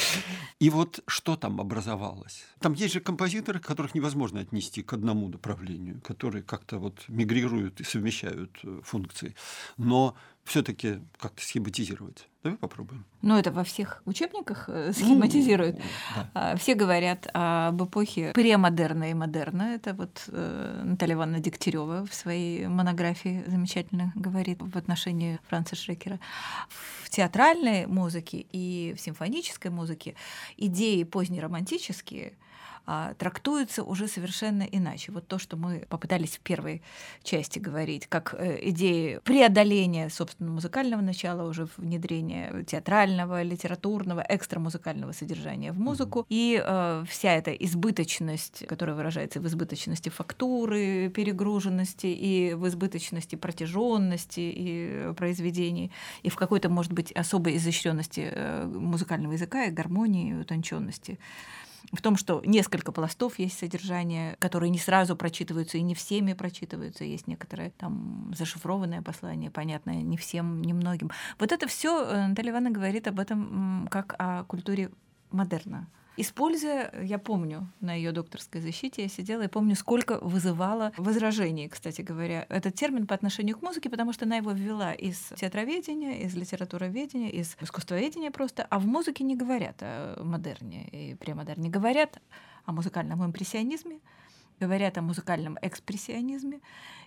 И 0.60 0.69
вот 0.69 1.02
что 1.08 1.36
там 1.36 1.60
образовалось? 1.60 2.43
Там 2.60 2.74
есть 2.74 2.93
же 2.93 3.00
композиторы, 3.00 3.60
которых 3.60 3.95
невозможно 3.95 4.39
отнести 4.39 4.82
к 4.82 4.93
одному 4.93 5.28
направлению, 5.28 6.02
которые 6.02 6.43
как-то 6.43 6.78
вот 6.80 7.04
мигрируют 7.08 7.82
и 7.82 7.84
совмещают 7.84 8.58
э, 8.63 8.82
функции. 8.84 9.36
Но 9.78 10.15
все-таки 10.43 11.00
как-то 11.17 11.43
схематизировать. 11.43 12.29
Давай 12.41 12.58
попробуем. 12.58 13.06
Ну, 13.21 13.38
это 13.38 13.52
во 13.52 13.65
всех 13.65 14.02
учебниках 14.06 14.69
э, 14.69 14.93
схематизируют. 14.93 15.75
Ну, 15.75 15.84
да. 16.15 16.30
А, 16.34 16.56
все 16.56 16.73
говорят 16.73 17.28
об 17.34 17.84
эпохе 17.84 18.32
премодерна 18.34 19.12
и 19.12 19.13
модерна. 19.13 19.75
Это 19.75 19.93
вот 19.93 20.23
э, 20.28 20.82
Наталья 20.86 21.15
Ивановна 21.15 21.41
Дегтярева 21.41 22.06
в 22.06 22.13
своей 22.13 22.67
монографии 22.67 23.43
замечательно 23.47 24.13
говорит 24.15 24.62
в 24.62 24.78
отношении 24.78 25.39
Франца 25.49 25.75
Шрекера. 25.75 26.19
В 27.04 27.10
театральной 27.10 27.88
музыке 27.88 28.45
и 28.52 28.95
в 28.97 29.02
симфонической 29.02 29.69
музыке 29.69 30.15
идеи 30.56 31.04
позднеромантические— 31.04 32.34
а, 32.91 33.13
трактуется 33.13 33.84
уже 33.84 34.08
совершенно 34.08 34.63
иначе. 34.63 35.12
Вот 35.12 35.28
то, 35.28 35.38
что 35.38 35.58
мы 35.58 35.86
попытались 35.89 36.38
в 36.38 36.39
первой 36.39 36.82
части 37.21 37.60
говорить, 37.60 38.08
как 38.08 38.34
э, 38.34 38.67
идеи 38.69 39.19
преодоления, 39.23 40.10
собственно, 40.10 40.49
музыкального 40.49 40.99
начала, 40.99 41.47
уже 41.47 41.67
внедрения 41.78 42.63
театрального, 42.63 43.43
литературного, 43.43 44.25
экстрамузыкального 44.28 45.12
содержания 45.12 45.71
в 45.71 45.80
музыку. 45.80 46.25
И 46.30 46.60
э, 46.65 47.04
вся 47.08 47.36
эта 47.36 47.52
избыточность, 47.52 48.65
которая 48.65 48.95
выражается 48.95 49.39
в 49.39 49.45
избыточности 49.45 50.10
фактуры, 50.10 51.10
перегруженности 51.10 52.08
и 52.08 52.56
в 52.56 52.67
избыточности 52.67 53.36
протяженности 53.36 54.39
и 54.39 55.13
произведений, 55.15 55.91
и 56.23 56.30
в 56.30 56.36
какой-то, 56.36 56.69
может 56.69 56.93
быть, 56.93 57.12
особой 57.12 57.58
изощренности 57.58 58.32
э, 58.32 58.65
музыкального 58.65 59.34
языка 59.34 59.65
и 59.65 59.69
гармонии, 59.69 60.32
и 60.32 60.34
утонченности 60.34 61.19
в 61.92 62.02
том, 62.02 62.18
что 62.18 62.42
несколько 62.46 62.92
пластов 62.92 63.39
есть 63.39 63.58
содержание, 63.58 64.36
которые 64.39 64.70
не 64.70 64.80
сразу 64.80 65.15
прочитываются 65.15 65.78
и 65.78 65.82
не 65.82 65.96
всеми 65.96 66.34
прочитываются. 66.34 67.04
Есть 67.04 67.28
некоторые 67.28 67.72
там 67.72 68.34
зашифрованное 68.38 69.02
послание, 69.02 69.52
понятное 69.52 70.02
не 70.02 70.18
всем, 70.18 70.62
не 70.62 70.74
многим. 70.74 71.12
Вот 71.39 71.52
это 71.52 71.68
все 71.68 72.04
э, 72.04 72.28
Наталья 72.28 72.52
Ивановна 72.52 72.72
говорит 72.72 73.08
об 73.08 73.20
этом 73.20 73.88
как 73.89 74.15
о 74.18 74.44
культуре 74.44 74.92
модерна 75.32 75.88
используя, 76.21 76.91
я 77.03 77.17
помню, 77.17 77.67
на 77.79 77.93
ее 77.93 78.12
докторской 78.12 78.62
защите 78.62 79.03
я 79.03 79.10
сидела 79.10 79.43
и 79.43 79.47
помню, 79.47 79.75
сколько 79.75 80.19
вызывало 80.19 80.91
возражений, 80.97 81.69
кстати 81.69 82.01
говоря, 82.01 82.45
этот 82.49 82.75
термин 82.75 83.08
по 83.08 83.15
отношению 83.15 83.58
к 83.58 83.62
музыке, 83.62 83.89
потому 83.89 84.13
что 84.13 84.25
она 84.25 84.38
его 84.38 84.51
ввела 84.51 84.93
из 84.93 85.32
театроведения, 85.36 86.19
из 86.25 86.36
литературоведения, 86.36 87.29
из 87.29 87.55
искусствоведения 87.62 88.32
просто, 88.32 88.65
а 88.69 88.79
в 88.79 88.86
музыке 88.86 89.23
не 89.23 89.36
говорят 89.36 89.77
о 89.82 90.21
модерне 90.23 90.88
и 90.89 91.15
премодерне, 91.15 91.69
говорят 91.69 92.21
о 92.65 92.71
музыкальном 92.71 93.25
импрессионизме, 93.25 93.99
говорят 94.60 94.98
о 94.98 95.02
музыкальном 95.02 95.58
экспрессионизме 95.62 96.60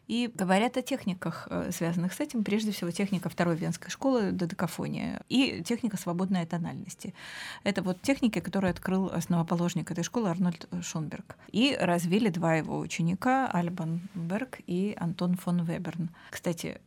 и 0.09 0.31
говорят 0.35 0.77
о 0.77 0.83
техниках, 0.83 1.47
э, 1.51 1.71
связанных 1.73 2.13
с 2.13 2.21
этим, 2.21 2.45
прежде 2.45 2.73
всего 2.73 2.91
техника 2.91 3.29
второй 3.29 3.57
венской 3.57 3.91
школы 3.91 4.33
додекафония 4.33 5.23
и 5.29 5.63
техника 5.63 5.97
свободной 5.97 6.45
тональности. 6.45 7.15
Это 7.63 7.83
вот 7.83 8.03
техники, 8.03 8.41
которые 8.41 8.73
открыл 8.73 9.07
основоположник 9.07 9.91
этой 9.91 10.05
школы 10.05 10.29
Арнольд 10.29 10.69
Шонберг. 10.83 11.37
И 11.53 11.77
развили 11.81 12.29
два 12.29 12.57
его 12.57 12.79
ученика, 12.79 13.47
Альбан 13.47 14.01
Берг 14.15 14.59
и 14.67 14.97
Антон 14.99 15.37
фон 15.37 15.63
Веберн. 15.63 16.11
Кстати, 16.31 16.81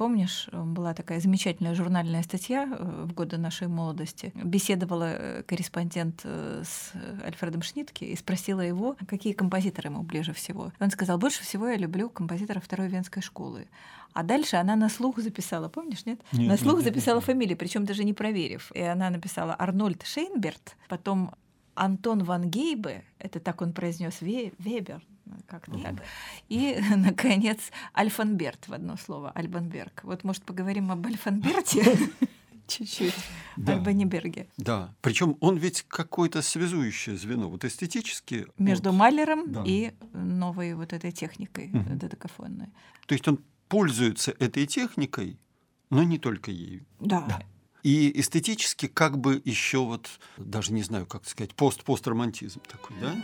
Помнишь, 0.00 0.48
была 0.50 0.94
такая 0.94 1.20
замечательная 1.20 1.74
журнальная 1.74 2.22
статья 2.22 2.64
э, 2.64 3.04
в 3.04 3.12
годы 3.12 3.36
нашей 3.36 3.68
молодости. 3.68 4.32
Беседовала 4.34 5.10
э, 5.12 5.42
корреспондент 5.42 6.22
э, 6.24 6.62
с 6.64 6.92
Альфредом 7.22 7.60
Шнитке 7.60 8.06
и 8.06 8.16
спросила 8.16 8.62
его, 8.62 8.96
какие 9.06 9.34
композиторы 9.34 9.90
ему 9.90 10.02
ближе 10.02 10.32
всего. 10.32 10.72
Он 10.80 10.90
сказал, 10.90 11.18
больше 11.18 11.42
всего 11.42 11.68
я 11.68 11.76
люблю 11.76 12.08
композитора 12.08 12.60
Второй 12.60 12.88
Венской 12.88 13.20
школы. 13.20 13.68
А 14.14 14.22
дальше 14.22 14.56
она 14.56 14.74
на 14.74 14.88
слух 14.88 15.18
записала, 15.18 15.68
помнишь, 15.68 16.06
нет? 16.06 16.22
нет 16.32 16.48
на 16.48 16.56
слух 16.56 16.76
нет, 16.76 16.84
записала 16.84 17.16
нет, 17.16 17.24
фамилии, 17.26 17.54
причем 17.54 17.84
даже 17.84 18.02
не 18.02 18.14
проверив. 18.14 18.72
И 18.74 18.80
она 18.80 19.10
написала 19.10 19.54
Арнольд 19.58 20.06
Шейнберт, 20.06 20.78
потом 20.88 21.34
Антон 21.74 22.24
Ван 22.24 22.48
Гейбе, 22.48 23.04
это 23.18 23.38
так 23.38 23.60
он 23.60 23.74
произнес 23.74 24.22
Вебер, 24.22 25.02
как-то 25.46 25.78
так. 25.78 26.02
И, 26.48 26.78
наконец, 26.96 27.58
Альфанберт 27.96 28.68
в 28.68 28.72
одно 28.72 28.96
слово, 28.96 29.30
Альбанберг. 29.30 30.04
Вот, 30.04 30.24
может, 30.24 30.44
поговорим 30.44 30.90
об 30.90 31.06
Альфанберте? 31.06 31.98
чуть-чуть 32.70 33.14
да. 33.56 33.74
Альбаниберге. 33.74 34.48
Да, 34.56 34.94
причем 35.00 35.36
он 35.40 35.56
ведь 35.56 35.84
какое-то 35.88 36.40
связующее 36.40 37.16
звено, 37.16 37.50
вот 37.50 37.64
эстетически. 37.64 38.46
Между 38.58 38.90
вот, 38.90 38.98
Малером 38.98 39.52
да. 39.52 39.64
и 39.66 39.92
новой 40.12 40.74
вот 40.74 40.92
этой 40.92 41.12
техникой 41.12 41.70
угу. 41.70 41.96
додекафонной. 41.96 42.68
То 43.06 43.14
есть 43.14 43.26
он 43.28 43.40
пользуется 43.68 44.32
этой 44.38 44.66
техникой, 44.66 45.38
но 45.90 46.02
не 46.02 46.18
только 46.18 46.50
ею. 46.50 46.86
Да. 47.00 47.22
да. 47.22 47.42
И 47.82 48.20
эстетически 48.20 48.86
как 48.86 49.18
бы 49.18 49.40
еще 49.44 49.78
вот, 49.84 50.08
даже 50.36 50.72
не 50.72 50.82
знаю, 50.82 51.06
как 51.06 51.26
сказать, 51.26 51.54
пост-постромантизм 51.54 52.60
такой, 52.60 52.96
да? 53.00 53.16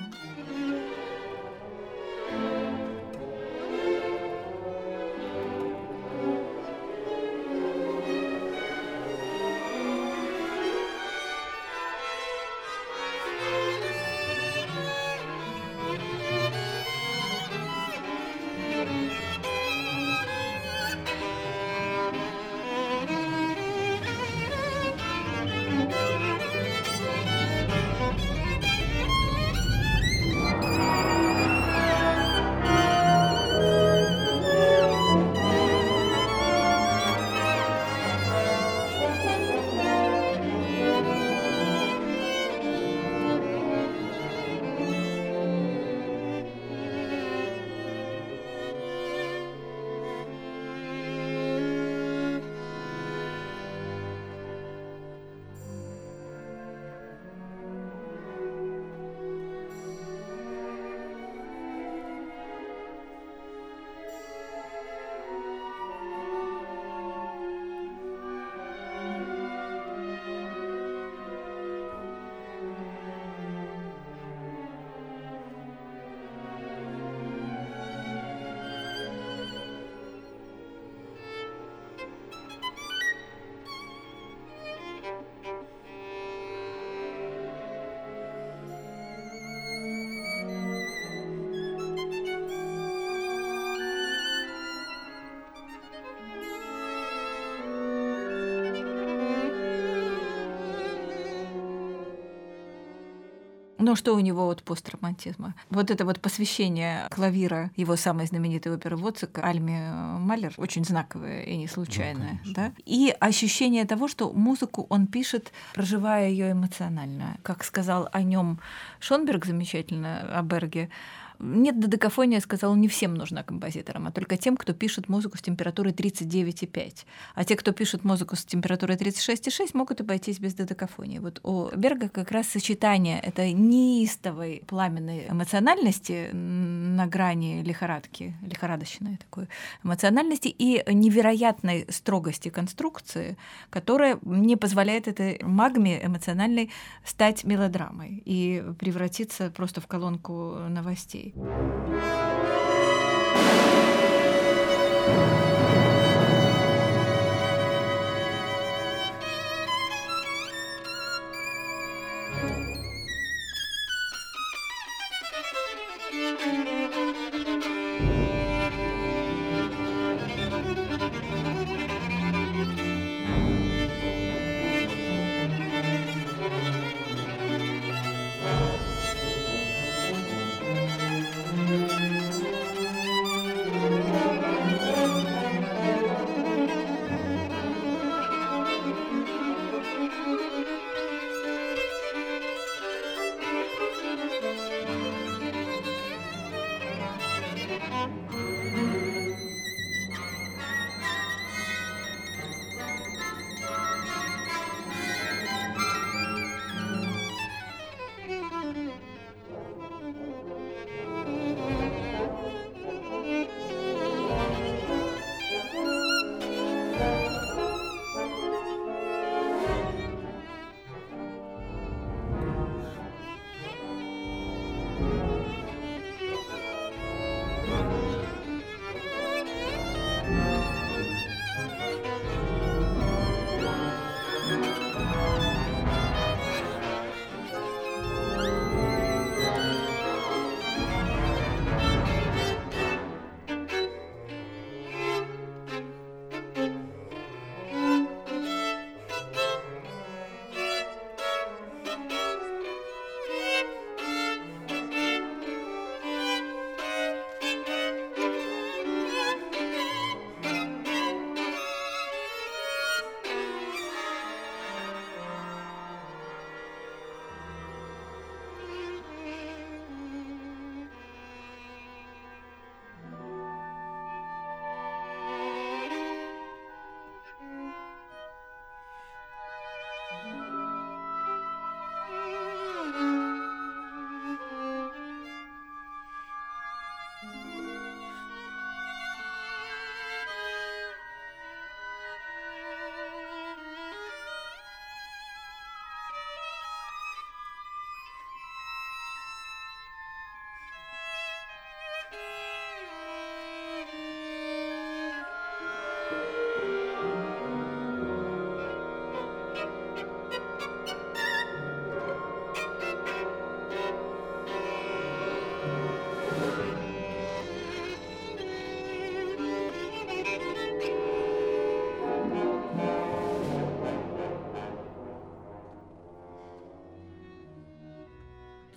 Но 103.86 103.94
что 103.94 104.16
у 104.16 104.18
него 104.18 104.48
от 104.48 104.64
постромантизма? 104.64 105.54
Вот 105.70 105.92
это 105.92 106.04
вот 106.04 106.20
посвящение 106.20 107.06
клавира 107.08 107.70
его 107.76 107.94
самой 107.94 108.26
знаменитой 108.26 108.74
оперы 108.74 108.96
Воцика 108.96 109.42
Альме 109.42 109.92
Малер 110.18 110.52
очень 110.56 110.84
знаковое 110.84 111.42
и 111.42 111.56
не 111.56 111.68
случайное. 111.68 112.40
Ну, 112.44 112.52
да? 112.52 112.72
И 112.84 113.14
ощущение 113.20 113.84
того, 113.84 114.08
что 114.08 114.32
музыку 114.32 114.86
он 114.88 115.06
пишет, 115.06 115.52
проживая 115.72 116.28
ее 116.28 116.50
эмоционально. 116.50 117.36
Как 117.44 117.62
сказал 117.62 118.08
о 118.12 118.22
нем 118.22 118.58
Шонберг 118.98 119.46
замечательно, 119.46 120.36
о 120.36 120.42
Берге, 120.42 120.90
нет, 121.38 121.78
додекафония, 121.78 122.40
сказал, 122.40 122.74
не 122.76 122.88
всем 122.88 123.14
нужна 123.14 123.42
композиторам, 123.42 124.06
а 124.06 124.10
только 124.10 124.36
тем, 124.36 124.56
кто 124.56 124.72
пишет 124.72 125.08
музыку 125.08 125.36
с 125.36 125.42
температурой 125.42 125.92
39,5. 125.92 127.04
А 127.34 127.44
те, 127.44 127.56
кто 127.56 127.72
пишет 127.72 128.04
музыку 128.04 128.36
с 128.36 128.44
температурой 128.44 128.96
36,6, 128.96 129.70
могут 129.74 130.00
обойтись 130.00 130.38
без 130.38 130.54
додекафонии. 130.54 131.18
Вот 131.18 131.40
у 131.42 131.68
Берга 131.76 132.08
как 132.08 132.30
раз 132.30 132.48
сочетание 132.48 133.20
этой 133.20 133.52
неистовой 133.52 134.62
пламенной 134.66 135.28
эмоциональности 135.28 136.30
на 136.32 137.06
грани 137.06 137.62
лихорадки, 137.62 138.34
лихорадочной 138.42 139.16
такой 139.18 139.48
эмоциональности 139.84 140.48
и 140.48 140.82
невероятной 140.92 141.86
строгости 141.90 142.48
конструкции, 142.48 143.36
которая 143.70 144.18
не 144.22 144.56
позволяет 144.56 145.08
этой 145.08 145.38
магме 145.42 146.04
эмоциональной 146.04 146.70
стать 147.04 147.44
мелодрамой 147.44 148.22
и 148.24 148.64
превратиться 148.78 149.50
просто 149.50 149.80
в 149.80 149.86
колонку 149.86 150.56
новостей. 150.68 151.25
me. 151.34 151.56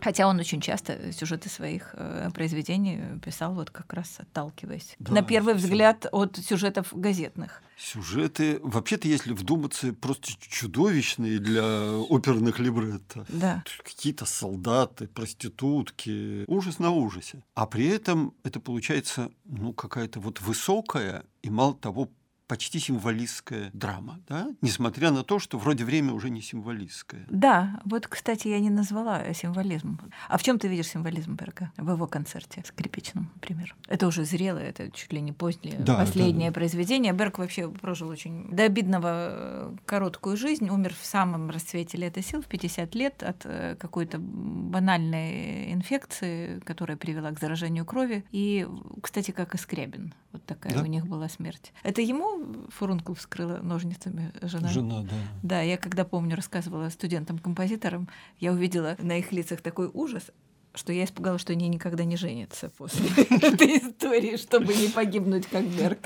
Хотя 0.09 0.27
он 0.27 0.39
очень 0.39 0.59
часто 0.59 1.13
сюжеты 1.13 1.49
своих 1.49 1.91
э, 1.93 2.31
произведений 2.33 3.19
писал 3.23 3.53
вот 3.53 3.69
как 3.69 3.93
раз 3.93 4.15
отталкиваясь. 4.17 4.95
Да, 4.97 5.13
На 5.13 5.21
первый 5.21 5.53
всё. 5.53 5.67
взгляд 5.67 6.07
от 6.11 6.35
сюжетов 6.37 6.87
газетных. 6.93 7.61
Сюжеты, 7.77 8.59
вообще-то, 8.63 9.07
если 9.07 9.33
вдуматься, 9.33 9.93
просто 9.93 10.31
чудовищные 10.39 11.37
для 11.37 11.91
оперных 12.09 12.57
либретто. 12.57 13.23
Да. 13.29 13.63
Какие-то 13.83 14.25
солдаты, 14.25 15.07
проститутки, 15.07 16.43
ужас 16.47 16.79
на 16.79 16.89
ужасе. 16.89 17.43
А 17.53 17.67
при 17.67 17.85
этом 17.85 18.33
это 18.43 18.59
получается 18.59 19.29
ну, 19.45 19.73
какая-то 19.73 20.19
вот 20.19 20.41
высокая 20.41 21.23
и, 21.43 21.51
мало 21.51 21.75
того, 21.75 22.09
почти 22.49 22.79
символистская 22.79 23.69
драма, 23.73 24.19
да? 24.27 24.47
несмотря 24.61 25.11
на 25.11 25.23
то, 25.23 25.37
что 25.37 25.59
вроде 25.59 25.85
время 25.85 26.13
уже 26.13 26.31
не 26.31 26.41
символистское. 26.41 27.25
Да, 27.29 27.79
вот, 27.85 28.07
кстати, 28.07 28.47
я 28.47 28.59
не 28.59 28.71
назвала 28.71 29.33
символизм. 29.33 29.99
А 30.27 30.37
в 30.39 30.43
чем 30.43 30.57
ты 30.57 30.67
видишь 30.67 30.87
символизм 30.87 31.35
Берга 31.35 31.71
в 31.77 31.91
его 31.91 32.07
концерте 32.07 32.63
скрипичном, 32.65 33.29
например? 33.35 33.75
Это 33.87 34.07
уже 34.07 34.25
зрелое, 34.25 34.63
это 34.69 34.89
чуть 34.91 35.13
ли 35.13 35.21
не 35.21 35.31
позднее, 35.31 35.77
Да, 35.77 35.95
последнее 35.95 36.49
да. 36.49 36.55
произведение. 36.55 37.13
Берг 37.13 37.37
вообще 37.37 37.69
прожил 37.69 38.09
очень 38.09 38.49
до 38.49 38.63
обидного 38.63 39.07
э, 39.11 39.75
короткую 39.85 40.35
жизнь, 40.35 40.69
умер 40.69 40.95
в 40.99 41.05
самом 41.05 41.51
расцвете 41.51 41.97
лета 41.99 42.23
сил 42.23 42.41
в 42.41 42.47
50 42.47 42.95
лет 42.95 43.21
от 43.21 43.45
э, 43.45 43.75
какой-то 43.79 44.17
банальной 44.19 45.71
инфекции, 45.73 46.59
которая 46.61 46.97
привела 46.97 47.31
к 47.31 47.39
заражению 47.39 47.85
крови. 47.85 48.23
И, 48.31 48.67
кстати, 49.03 49.31
как 49.31 49.53
и 49.55 49.57
Скрябин. 49.57 50.13
Вот 50.31 50.45
такая 50.45 50.73
Да? 50.73 50.81
у 50.83 50.85
них 50.85 51.07
была 51.07 51.27
смерть. 51.27 51.73
Это 51.83 52.01
ему 52.01 52.38
фурункул 52.69 53.15
вскрыла 53.15 53.57
ножницами 53.57 54.31
жена? 54.41 54.67
Жена, 54.67 55.01
да. 55.03 55.15
Да, 55.43 55.61
я 55.61 55.77
когда 55.77 56.05
помню, 56.05 56.35
рассказывала 56.35 56.89
студентам-композиторам, 56.89 58.09
я 58.39 58.51
увидела 58.51 58.95
на 58.99 59.17
их 59.17 59.31
лицах 59.31 59.61
такой 59.61 59.89
ужас, 59.93 60.31
что 60.75 60.93
я 60.93 61.03
испугалась, 61.03 61.41
что 61.41 61.53
они 61.53 61.67
никогда 61.67 62.03
не 62.03 62.15
женятся 62.15 62.69
после 62.77 63.07
этой 63.29 63.77
истории, 63.79 64.37
чтобы 64.37 64.73
не 64.73 64.87
погибнуть 64.87 65.47
как 65.47 65.65
Берг. 65.65 65.99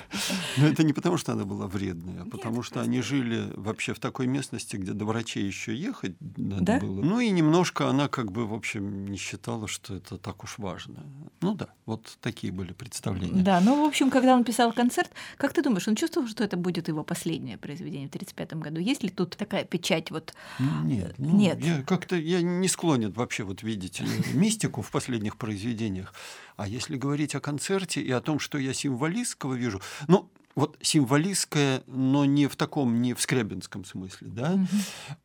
Но 0.57 0.67
это 0.67 0.83
не 0.83 0.93
потому, 0.93 1.17
что 1.17 1.33
она 1.33 1.45
была 1.45 1.67
вредная, 1.67 2.23
а 2.23 2.25
потому 2.25 2.63
что 2.63 2.81
они 2.81 3.01
жили 3.01 3.51
вообще 3.55 3.93
в 3.93 3.99
такой 3.99 4.27
местности, 4.27 4.77
где 4.77 4.93
до 4.93 5.05
врачей 5.05 5.45
еще 5.45 5.75
ехать 5.75 6.15
надо 6.37 6.63
Да? 6.63 6.79
было. 6.79 7.01
Ну 7.01 7.19
и 7.19 7.29
немножко 7.29 7.89
она 7.89 8.07
как 8.07 8.31
бы, 8.31 8.45
в 8.45 8.53
общем, 8.53 9.07
не 9.07 9.17
считала, 9.17 9.67
что 9.67 9.95
это 9.95 10.17
так 10.17 10.43
уж 10.43 10.57
важно. 10.57 11.03
Ну 11.41 11.55
да, 11.55 11.67
вот 11.85 12.17
такие 12.21 12.53
были 12.53 12.73
представления. 12.73 13.43
Да, 13.43 13.59
ну, 13.59 13.83
в 13.83 13.87
общем, 13.87 14.09
когда 14.09 14.33
он 14.33 14.43
писал 14.43 14.71
концерт, 14.71 15.11
как 15.37 15.53
ты 15.53 15.61
думаешь, 15.61 15.87
он 15.87 15.95
чувствовал, 15.95 16.27
что 16.27 16.43
это 16.43 16.57
будет 16.57 16.87
его 16.87 17.03
последнее 17.03 17.57
произведение 17.57 18.07
в 18.07 18.15
1935 18.15 18.53
году? 18.61 18.79
Есть 18.79 19.03
ли 19.03 19.09
тут 19.09 19.35
такая 19.35 19.65
печать 19.65 20.11
вот 20.11 20.33
Нет, 20.83 21.15
ну, 21.17 21.35
Нет. 21.35 21.59
Я 21.63 21.83
как-то 21.83 22.15
я 22.15 22.41
не 22.41 22.67
склонен 22.67 23.11
вообще 23.11 23.43
вот 23.43 23.63
видеть 23.63 24.01
э, 24.01 24.05
мистику 24.53 24.81
в 24.81 24.91
последних 24.91 25.37
произведениях. 25.37 26.13
А 26.57 26.67
если 26.67 26.97
говорить 26.97 27.35
о 27.35 27.39
концерте 27.39 28.01
и 28.01 28.11
о 28.11 28.21
том, 28.21 28.39
что 28.39 28.57
я 28.57 28.73
символистского 28.73 29.55
вижу, 29.55 29.81
ну, 30.07 30.29
вот 30.55 30.77
символистское, 30.81 31.83
но 31.87 32.25
не 32.25 32.47
в 32.47 32.55
таком, 32.55 33.01
не 33.01 33.15
в 33.15 33.21
скрябинском 33.21 33.85
смысле, 33.85 34.27
да, 34.29 34.59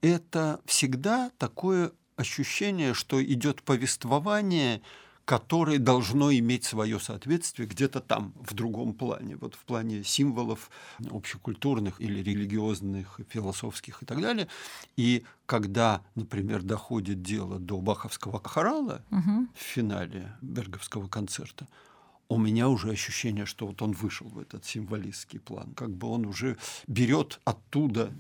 это 0.01 0.61
всегда 0.65 1.31
такое 1.37 1.93
ощущение, 2.17 2.95
что 2.95 3.23
идет 3.23 3.63
повествование, 3.63 4.81
которое 5.29 5.79
должно 5.79 6.33
иметь 6.33 6.65
свое 6.65 6.99
соответствие 6.99 7.69
где-то 7.69 8.01
там, 8.01 8.33
в 8.41 8.55
другом 8.55 8.95
плане, 8.95 9.37
вот 9.37 9.57
в 9.57 9.65
плане 9.67 10.03
символов 10.03 10.71
общекультурных 11.11 12.01
или 12.01 12.23
религиозных, 12.23 13.21
философских 13.29 14.03
и 14.03 14.07
так 14.07 14.23
далее. 14.23 14.49
И 14.97 15.25
когда, 15.45 16.01
например, 16.15 16.63
доходит 16.63 17.21
дело 17.21 17.59
до 17.59 17.79
Баховского 17.79 18.41
хорала 18.43 19.05
Мгм. 19.11 19.51
в 19.55 19.61
финале 19.61 20.33
Берговского 20.41 21.09
концерта, 21.09 21.69
у 22.31 22.37
меня 22.37 22.69
уже 22.69 22.91
ощущение, 22.91 23.47
что 23.47 23.67
вот 23.67 23.81
он 23.81 23.93
вышел 23.93 24.27
в 24.29 24.39
этот 24.39 24.65
символистский 24.65 25.41
план. 25.41 25.73
Как 25.75 25.91
бы 25.91 26.09
он 26.09 26.27
уже 26.27 26.57
берет 26.87 27.41
оттуда 27.45 28.11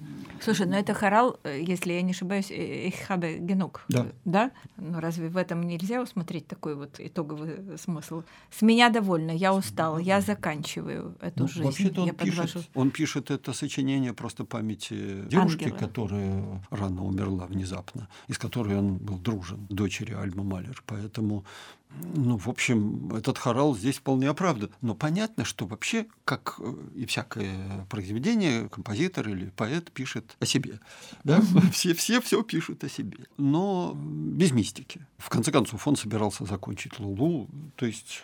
Слушай, 0.41 0.67
ну 0.67 0.75
это 0.77 0.95
хорал, 0.95 1.39
э, 1.45 1.61
если 1.61 1.93
я 1.93 2.03
не 2.03 2.13
ошибаюсь, 2.13 2.51
э, 2.51 2.89
«Ich 2.89 3.09
habe 3.09 3.39
genug». 3.39 3.81
Да. 3.89 4.07
Да? 4.25 4.51
Ну 4.77 5.01
разве 5.01 5.29
в 5.29 5.37
этом 5.37 5.63
нельзя 5.63 6.01
усмотреть 6.03 6.47
такой 6.47 6.75
вот 6.75 6.99
итоговый 7.01 7.77
смысл? 7.79 8.23
С 8.51 8.63
меня 8.63 8.89
довольно, 8.89 9.31
я 9.31 9.53
устал, 9.55 9.99
я 9.99 10.21
заканчиваю 10.21 11.15
эту 11.21 11.41
Ну, 11.43 11.49
жизнь. 11.49 11.63
Вообще-то 11.65 12.01
он 12.03 12.07
я 12.07 12.13
пишет, 12.15 12.37
подвожу. 12.37 12.67
он 12.75 12.91
пишет 12.91 13.31
это 13.31 13.53
сочинение 13.53 14.15
просто 14.15 14.45
памяти 14.45 15.25
девушки, 15.29 15.65
Ангела. 15.65 15.79
которая 15.79 16.65
рано 16.71 17.05
умерла 17.05 17.47
внезапно, 17.47 18.09
и 18.29 18.33
с 18.33 18.39
которой 18.39 18.77
он 18.79 18.97
был 18.97 19.19
дружен, 19.19 19.67
дочери 19.69 20.15
Альма 20.15 20.45
Малер. 20.45 20.83
Поэтому, 20.87 21.45
ну, 21.91 22.37
в 22.37 22.49
общем, 22.49 23.15
этот 23.15 23.39
хорал 23.39 23.75
здесь 23.75 23.97
вполне 23.97 24.29
оправдан. 24.29 24.71
Но 24.81 24.95
понятно, 24.95 25.45
что 25.45 25.67
вообще, 25.67 26.07
как 26.25 26.57
э, 26.59 26.75
и 26.95 27.07
всякое 27.07 27.87
произведение, 27.89 28.69
композитор 28.69 29.29
или 29.29 29.51
поэт 29.51 29.91
пишет 29.91 30.37
о 30.41 30.47
себе. 30.47 30.81
Да? 31.25 31.41
Все, 31.73 31.95
все 31.95 32.21
все 32.21 32.43
пишут 32.43 32.85
о 32.85 32.89
себе. 32.89 33.19
Но 33.37 33.95
без 33.97 34.53
мистики. 34.53 35.07
В 35.19 35.29
конце 35.29 35.51
концов, 35.51 35.87
он 35.87 35.97
собирался 35.97 36.45
закончить 36.45 36.99
Лулу, 36.99 37.49
то 37.77 37.87
есть 37.87 38.23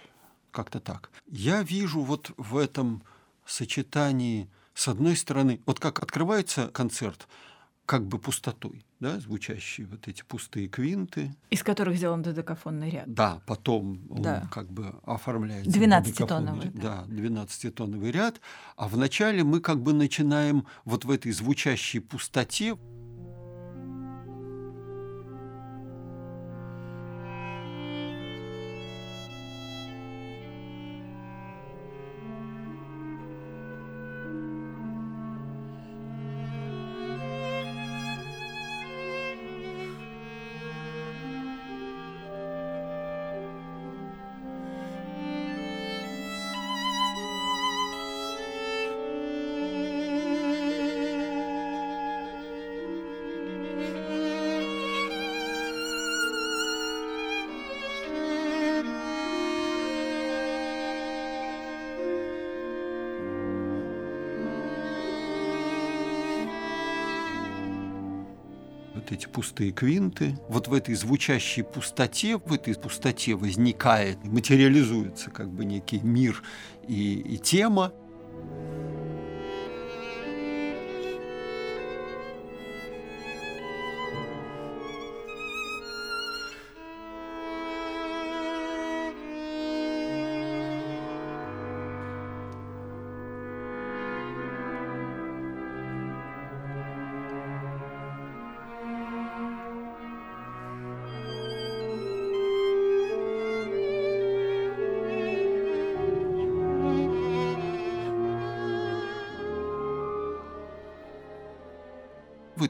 как-то 0.51 0.81
так. 0.81 1.11
Я 1.27 1.63
вижу 1.63 2.01
вот 2.01 2.31
в 2.37 2.57
этом 2.57 3.03
сочетании, 3.45 4.49
с 4.75 4.89
одной 4.89 5.17
стороны, 5.17 5.61
вот 5.67 5.81
как 5.81 6.03
открывается 6.03 6.69
концерт, 6.69 7.29
как 7.87 8.07
бы 8.07 8.19
пустотой, 8.19 8.85
да, 9.01 9.21
звучащие 9.21 9.87
вот 9.87 10.09
эти 10.09 10.23
пустые 10.23 10.69
квинты. 10.69 11.35
Из 11.51 11.63
которых 11.63 11.97
сделан 11.97 12.23
додекафонный 12.23 12.89
ряд. 12.91 13.13
Да, 13.13 13.43
потом 13.47 14.01
он 14.11 14.23
Да. 14.23 14.49
как 14.51 14.71
бы 14.71 14.95
оформляется. 15.05 15.71
в 15.71 15.75
12-тоновый, 15.75 16.71
додекафонный- 16.71 16.83
Да, 16.83 17.05
12-тоновый 17.09 18.11
ряд. 18.11 18.41
А 18.77 18.89
вначале 18.89 19.45
мы 19.45 19.61
как 19.61 19.83
бы 19.83 19.93
начинаем 19.93 20.67
вот 20.85 21.05
в 21.05 21.11
этой 21.11 21.33
звучащей 21.33 22.01
пустоте 22.01 22.77
пустые 69.35 69.73
квинты, 69.73 70.39
вот 70.49 70.69
в 70.69 70.73
этой 70.73 70.95
звучащей 70.95 71.65
пустоте, 71.65 72.39
в 72.39 72.53
этой 72.53 72.75
пустоте 72.77 73.35
возникает, 73.35 74.25
материализуется 74.25 75.31
как 75.31 75.51
бы 75.51 75.65
некий 75.65 75.99
мир 75.99 76.43
и, 76.87 77.15
и 77.15 77.37
тема. 77.39 77.93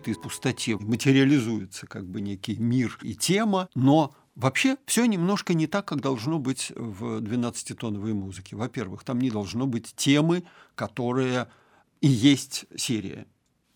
Этой 0.05 0.21
пустоте 0.21 0.77
материализуется 0.77 1.87
как 1.87 2.07
бы 2.07 2.21
некий 2.21 2.57
мир 2.57 2.99
и 3.03 3.15
тема, 3.15 3.69
но 3.75 4.15
вообще 4.35 4.77
все 4.87 5.07
немножко 5.07 5.55
не 5.55 5.67
так, 5.67 5.87
как 5.87 6.01
должно 6.01 6.39
быть 6.39 6.73
в 6.75 7.21
12-тоновой 7.21 8.13
музыке. 8.13 8.57
Во-первых, 8.57 9.05
там 9.05 9.21
не 9.21 9.31
должно 9.31 9.67
быть 9.67 9.95
темы, 9.97 10.45
которая 10.75 11.49
и 12.01 12.09
есть 12.09 12.67
серия. 12.77 13.27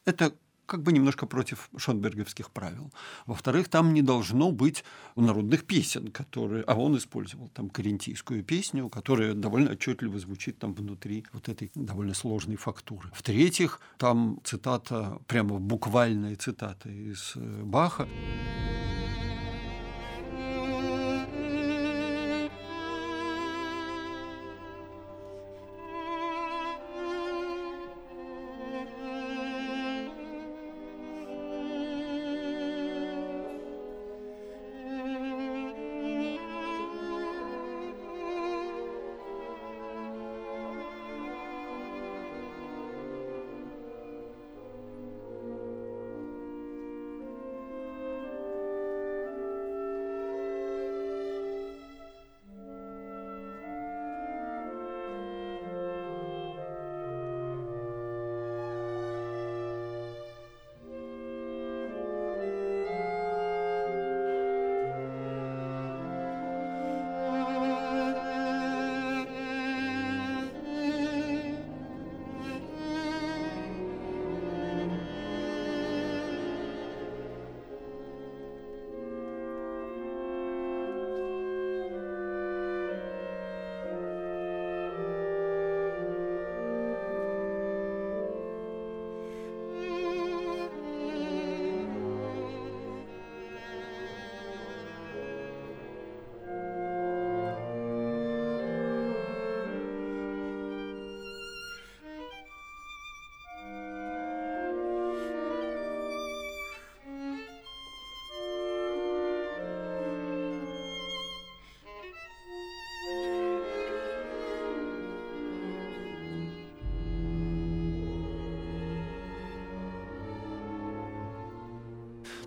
Это 0.05 0.35
как 0.69 0.83
бы 0.83 0.93
немножко 0.93 1.27
против 1.27 1.71
шонберговских 1.77 2.51
правил. 2.51 2.93
Во-вторых, 3.27 3.69
там 3.69 3.95
не 3.95 4.03
должно 4.03 4.53
быть 4.53 4.85
народных 5.17 5.65
песен, 5.65 6.09
которые... 6.09 6.63
А 6.65 6.75
он 6.75 6.97
использовал 6.97 7.49
там 7.49 7.71
карентийскую 7.71 8.45
песню, 8.45 8.89
которая 8.91 9.33
довольно 9.33 9.73
отчетливо 9.73 10.19
звучит 10.19 10.59
там 10.59 10.75
внутри 10.75 11.25
вот 11.33 11.49
этой 11.49 11.71
довольно 11.75 12.15
сложной 12.15 12.57
фактуры. 12.57 13.11
В-третьих, 13.15 13.81
там 13.97 14.39
цитата, 14.45 15.19
прямо 15.27 15.59
буквальная 15.59 16.37
цитата 16.37 16.91
из 16.91 17.33
э, 17.37 17.63
Баха. 17.65 18.07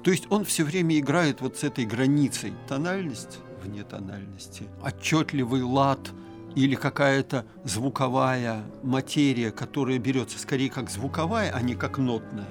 То 0.04 0.12
есть 0.12 0.26
он 0.30 0.46
все 0.46 0.64
время 0.64 0.98
играет 1.00 1.42
вот 1.42 1.58
с 1.58 1.64
этой 1.64 1.86
границей. 1.86 2.54
Тональность 2.68 3.40
вне 3.64 3.84
тональности, 3.84 4.64
отчетливый 4.84 5.62
лад 5.62 6.12
или 6.56 6.76
какая-то 6.76 7.46
звуковая 7.64 8.64
материя, 8.84 9.52
которая 9.52 10.00
берется 10.00 10.38
скорее 10.38 10.70
как 10.70 10.90
звуковая, 10.90 11.52
а 11.54 11.62
не 11.62 11.76
как 11.76 11.98
нотная. 11.98 12.48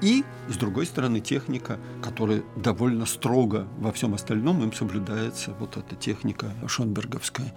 И, 0.00 0.24
с 0.48 0.56
другой 0.56 0.86
стороны, 0.86 1.20
техника, 1.20 1.78
которая 2.02 2.42
довольно 2.56 3.06
строго 3.06 3.66
во 3.78 3.92
всем 3.92 4.14
остальном 4.14 4.62
им 4.62 4.72
соблюдается, 4.72 5.54
вот 5.58 5.76
эта 5.76 5.94
техника 5.94 6.52
шонберговская. 6.66 7.54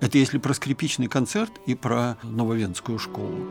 Это 0.00 0.18
если 0.18 0.38
про 0.38 0.52
скрипичный 0.52 1.06
концерт 1.06 1.52
и 1.66 1.74
про 1.74 2.18
нововенскую 2.22 2.98
школу. 2.98 3.46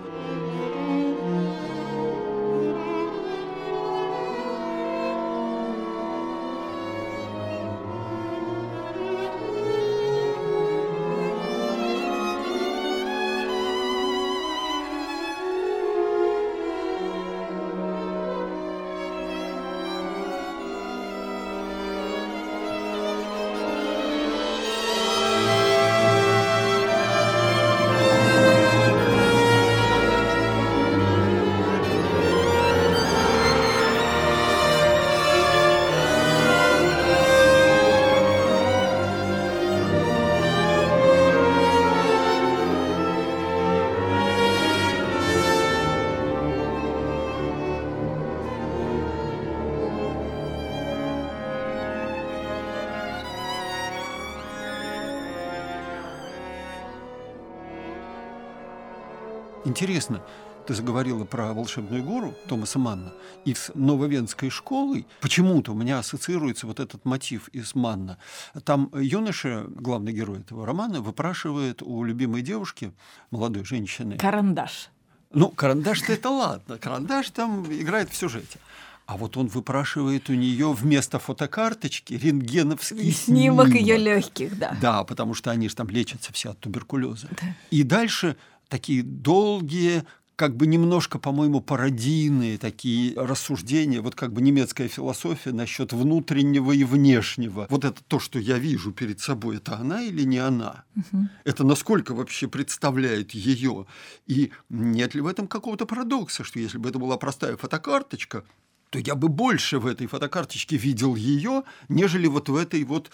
Интересно, 59.76 60.22
ты 60.66 60.74
заговорила 60.74 61.26
про 61.26 61.52
волшебную 61.52 62.02
гору 62.02 62.34
Томаса 62.48 62.80
Манна, 62.80 63.12
и 63.44 63.54
с 63.54 63.72
Нововенской 63.76 64.50
школой 64.50 65.06
почему-то 65.20 65.74
у 65.74 65.76
меня 65.76 66.00
ассоциируется 66.00 66.66
вот 66.66 66.80
этот 66.80 67.04
мотив 67.04 67.50
из 67.50 67.76
Манна. 67.76 68.18
Там 68.64 68.90
юноша, 68.98 69.66
главный 69.68 70.14
герой 70.14 70.40
этого 70.40 70.66
романа, 70.66 71.02
выпрашивает 71.02 71.82
у 71.82 72.06
любимой 72.06 72.42
девушки, 72.42 72.94
молодой 73.32 73.66
женщины... 73.66 74.18
Карандаш. 74.18 74.92
Ну, 75.34 75.50
карандаш-то 75.50 76.14
это 76.14 76.30
ладно, 76.30 76.78
карандаш 76.78 77.32
там 77.32 77.66
играет 77.66 78.10
в 78.12 78.16
сюжете. 78.16 78.60
А 79.08 79.18
вот 79.18 79.36
он 79.38 79.48
выпрашивает 79.48 80.30
у 80.30 80.34
нее 80.34 80.72
вместо 80.72 81.20
фотокарточки 81.20 82.14
рентгеновский 82.14 83.12
снимок, 83.12 83.68
снимок 83.68 83.82
ее 83.82 83.98
легких, 83.98 84.58
да. 84.58 84.76
Да, 84.82 85.04
потому 85.04 85.34
что 85.34 85.52
они 85.52 85.68
же 85.68 85.76
там 85.76 85.90
лечатся 85.90 86.34
все 86.34 86.52
от 86.52 86.60
туберкулеза. 86.60 87.28
Да. 87.30 87.56
И 87.70 87.84
дальше 87.84 88.36
такие 88.70 89.04
долгие, 89.04 90.04
как 90.36 90.56
бы 90.56 90.68
немножко, 90.68 91.18
по-моему, 91.18 91.62
пародийные 91.62 92.58
такие 92.58 93.14
рассуждения, 93.16 94.02
вот 94.02 94.16
как 94.16 94.34
бы 94.34 94.42
немецкая 94.42 94.88
философия 94.88 95.52
насчет 95.52 95.94
внутреннего 95.94 96.72
и 96.74 96.84
внешнего. 96.84 97.68
Вот 97.70 97.86
это 97.86 98.04
то, 98.04 98.20
что 98.20 98.38
я 98.40 98.58
вижу 98.58 98.92
перед 98.92 99.20
собой, 99.20 99.58
это 99.58 99.78
она 99.78 100.02
или 100.02 100.24
не 100.24 100.38
она? 100.38 100.84
Угу. 100.96 101.28
Это 101.46 101.64
насколько 101.64 102.14
вообще 102.14 102.48
представляет 102.48 103.32
ее? 103.32 103.86
И 104.28 104.52
нет 104.70 105.16
ли 105.16 105.22
в 105.22 105.28
этом 105.28 105.48
какого-то 105.48 105.86
парадокса, 105.86 106.44
что 106.44 106.60
если 106.60 106.78
бы 106.78 106.90
это 106.90 107.00
была 107.00 107.18
простая 107.18 107.56
фотокарточка, 107.56 108.44
то 108.90 109.00
я 109.00 109.16
бы 109.16 109.30
больше 109.30 109.80
в 109.80 109.88
этой 109.88 110.08
фотокарточке 110.08 110.78
видел 110.78 111.16
ее, 111.16 111.64
нежели 111.90 112.28
вот 112.28 112.50
в 112.50 112.56
этой 112.56 112.84
вот 112.84 113.10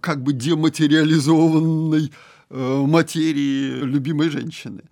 как 0.00 0.22
бы 0.22 0.32
дематериализованной 0.32 2.06
Э, 2.06 2.10
материи 2.50 3.80
любимой 3.82 4.30
женщины. 4.30 4.82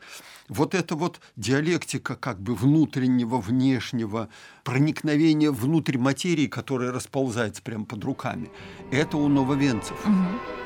Вот 0.48 0.74
эта 0.74 0.94
вот 0.94 1.20
диалектика 1.36 2.16
как 2.16 2.40
бы 2.40 2.55
внутреннего, 2.55 3.40
внешнего, 3.40 4.28
проникновения 4.62 5.50
внутрь 5.50 5.96
материи, 5.96 6.46
которая 6.46 6.92
расползается 6.92 7.62
прямо 7.62 7.86
под 7.86 8.05
руками, 8.05 8.50
это 8.90 9.16
у 9.16 9.28
нововенцев. 9.28 9.98
Угу. 10.05 10.63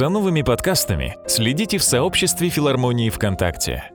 За 0.00 0.08
новыми 0.08 0.40
подкастами 0.40 1.18
следите 1.26 1.76
в 1.76 1.84
сообществе 1.84 2.48
филармонии 2.48 3.10
ВКонтакте. 3.10 3.89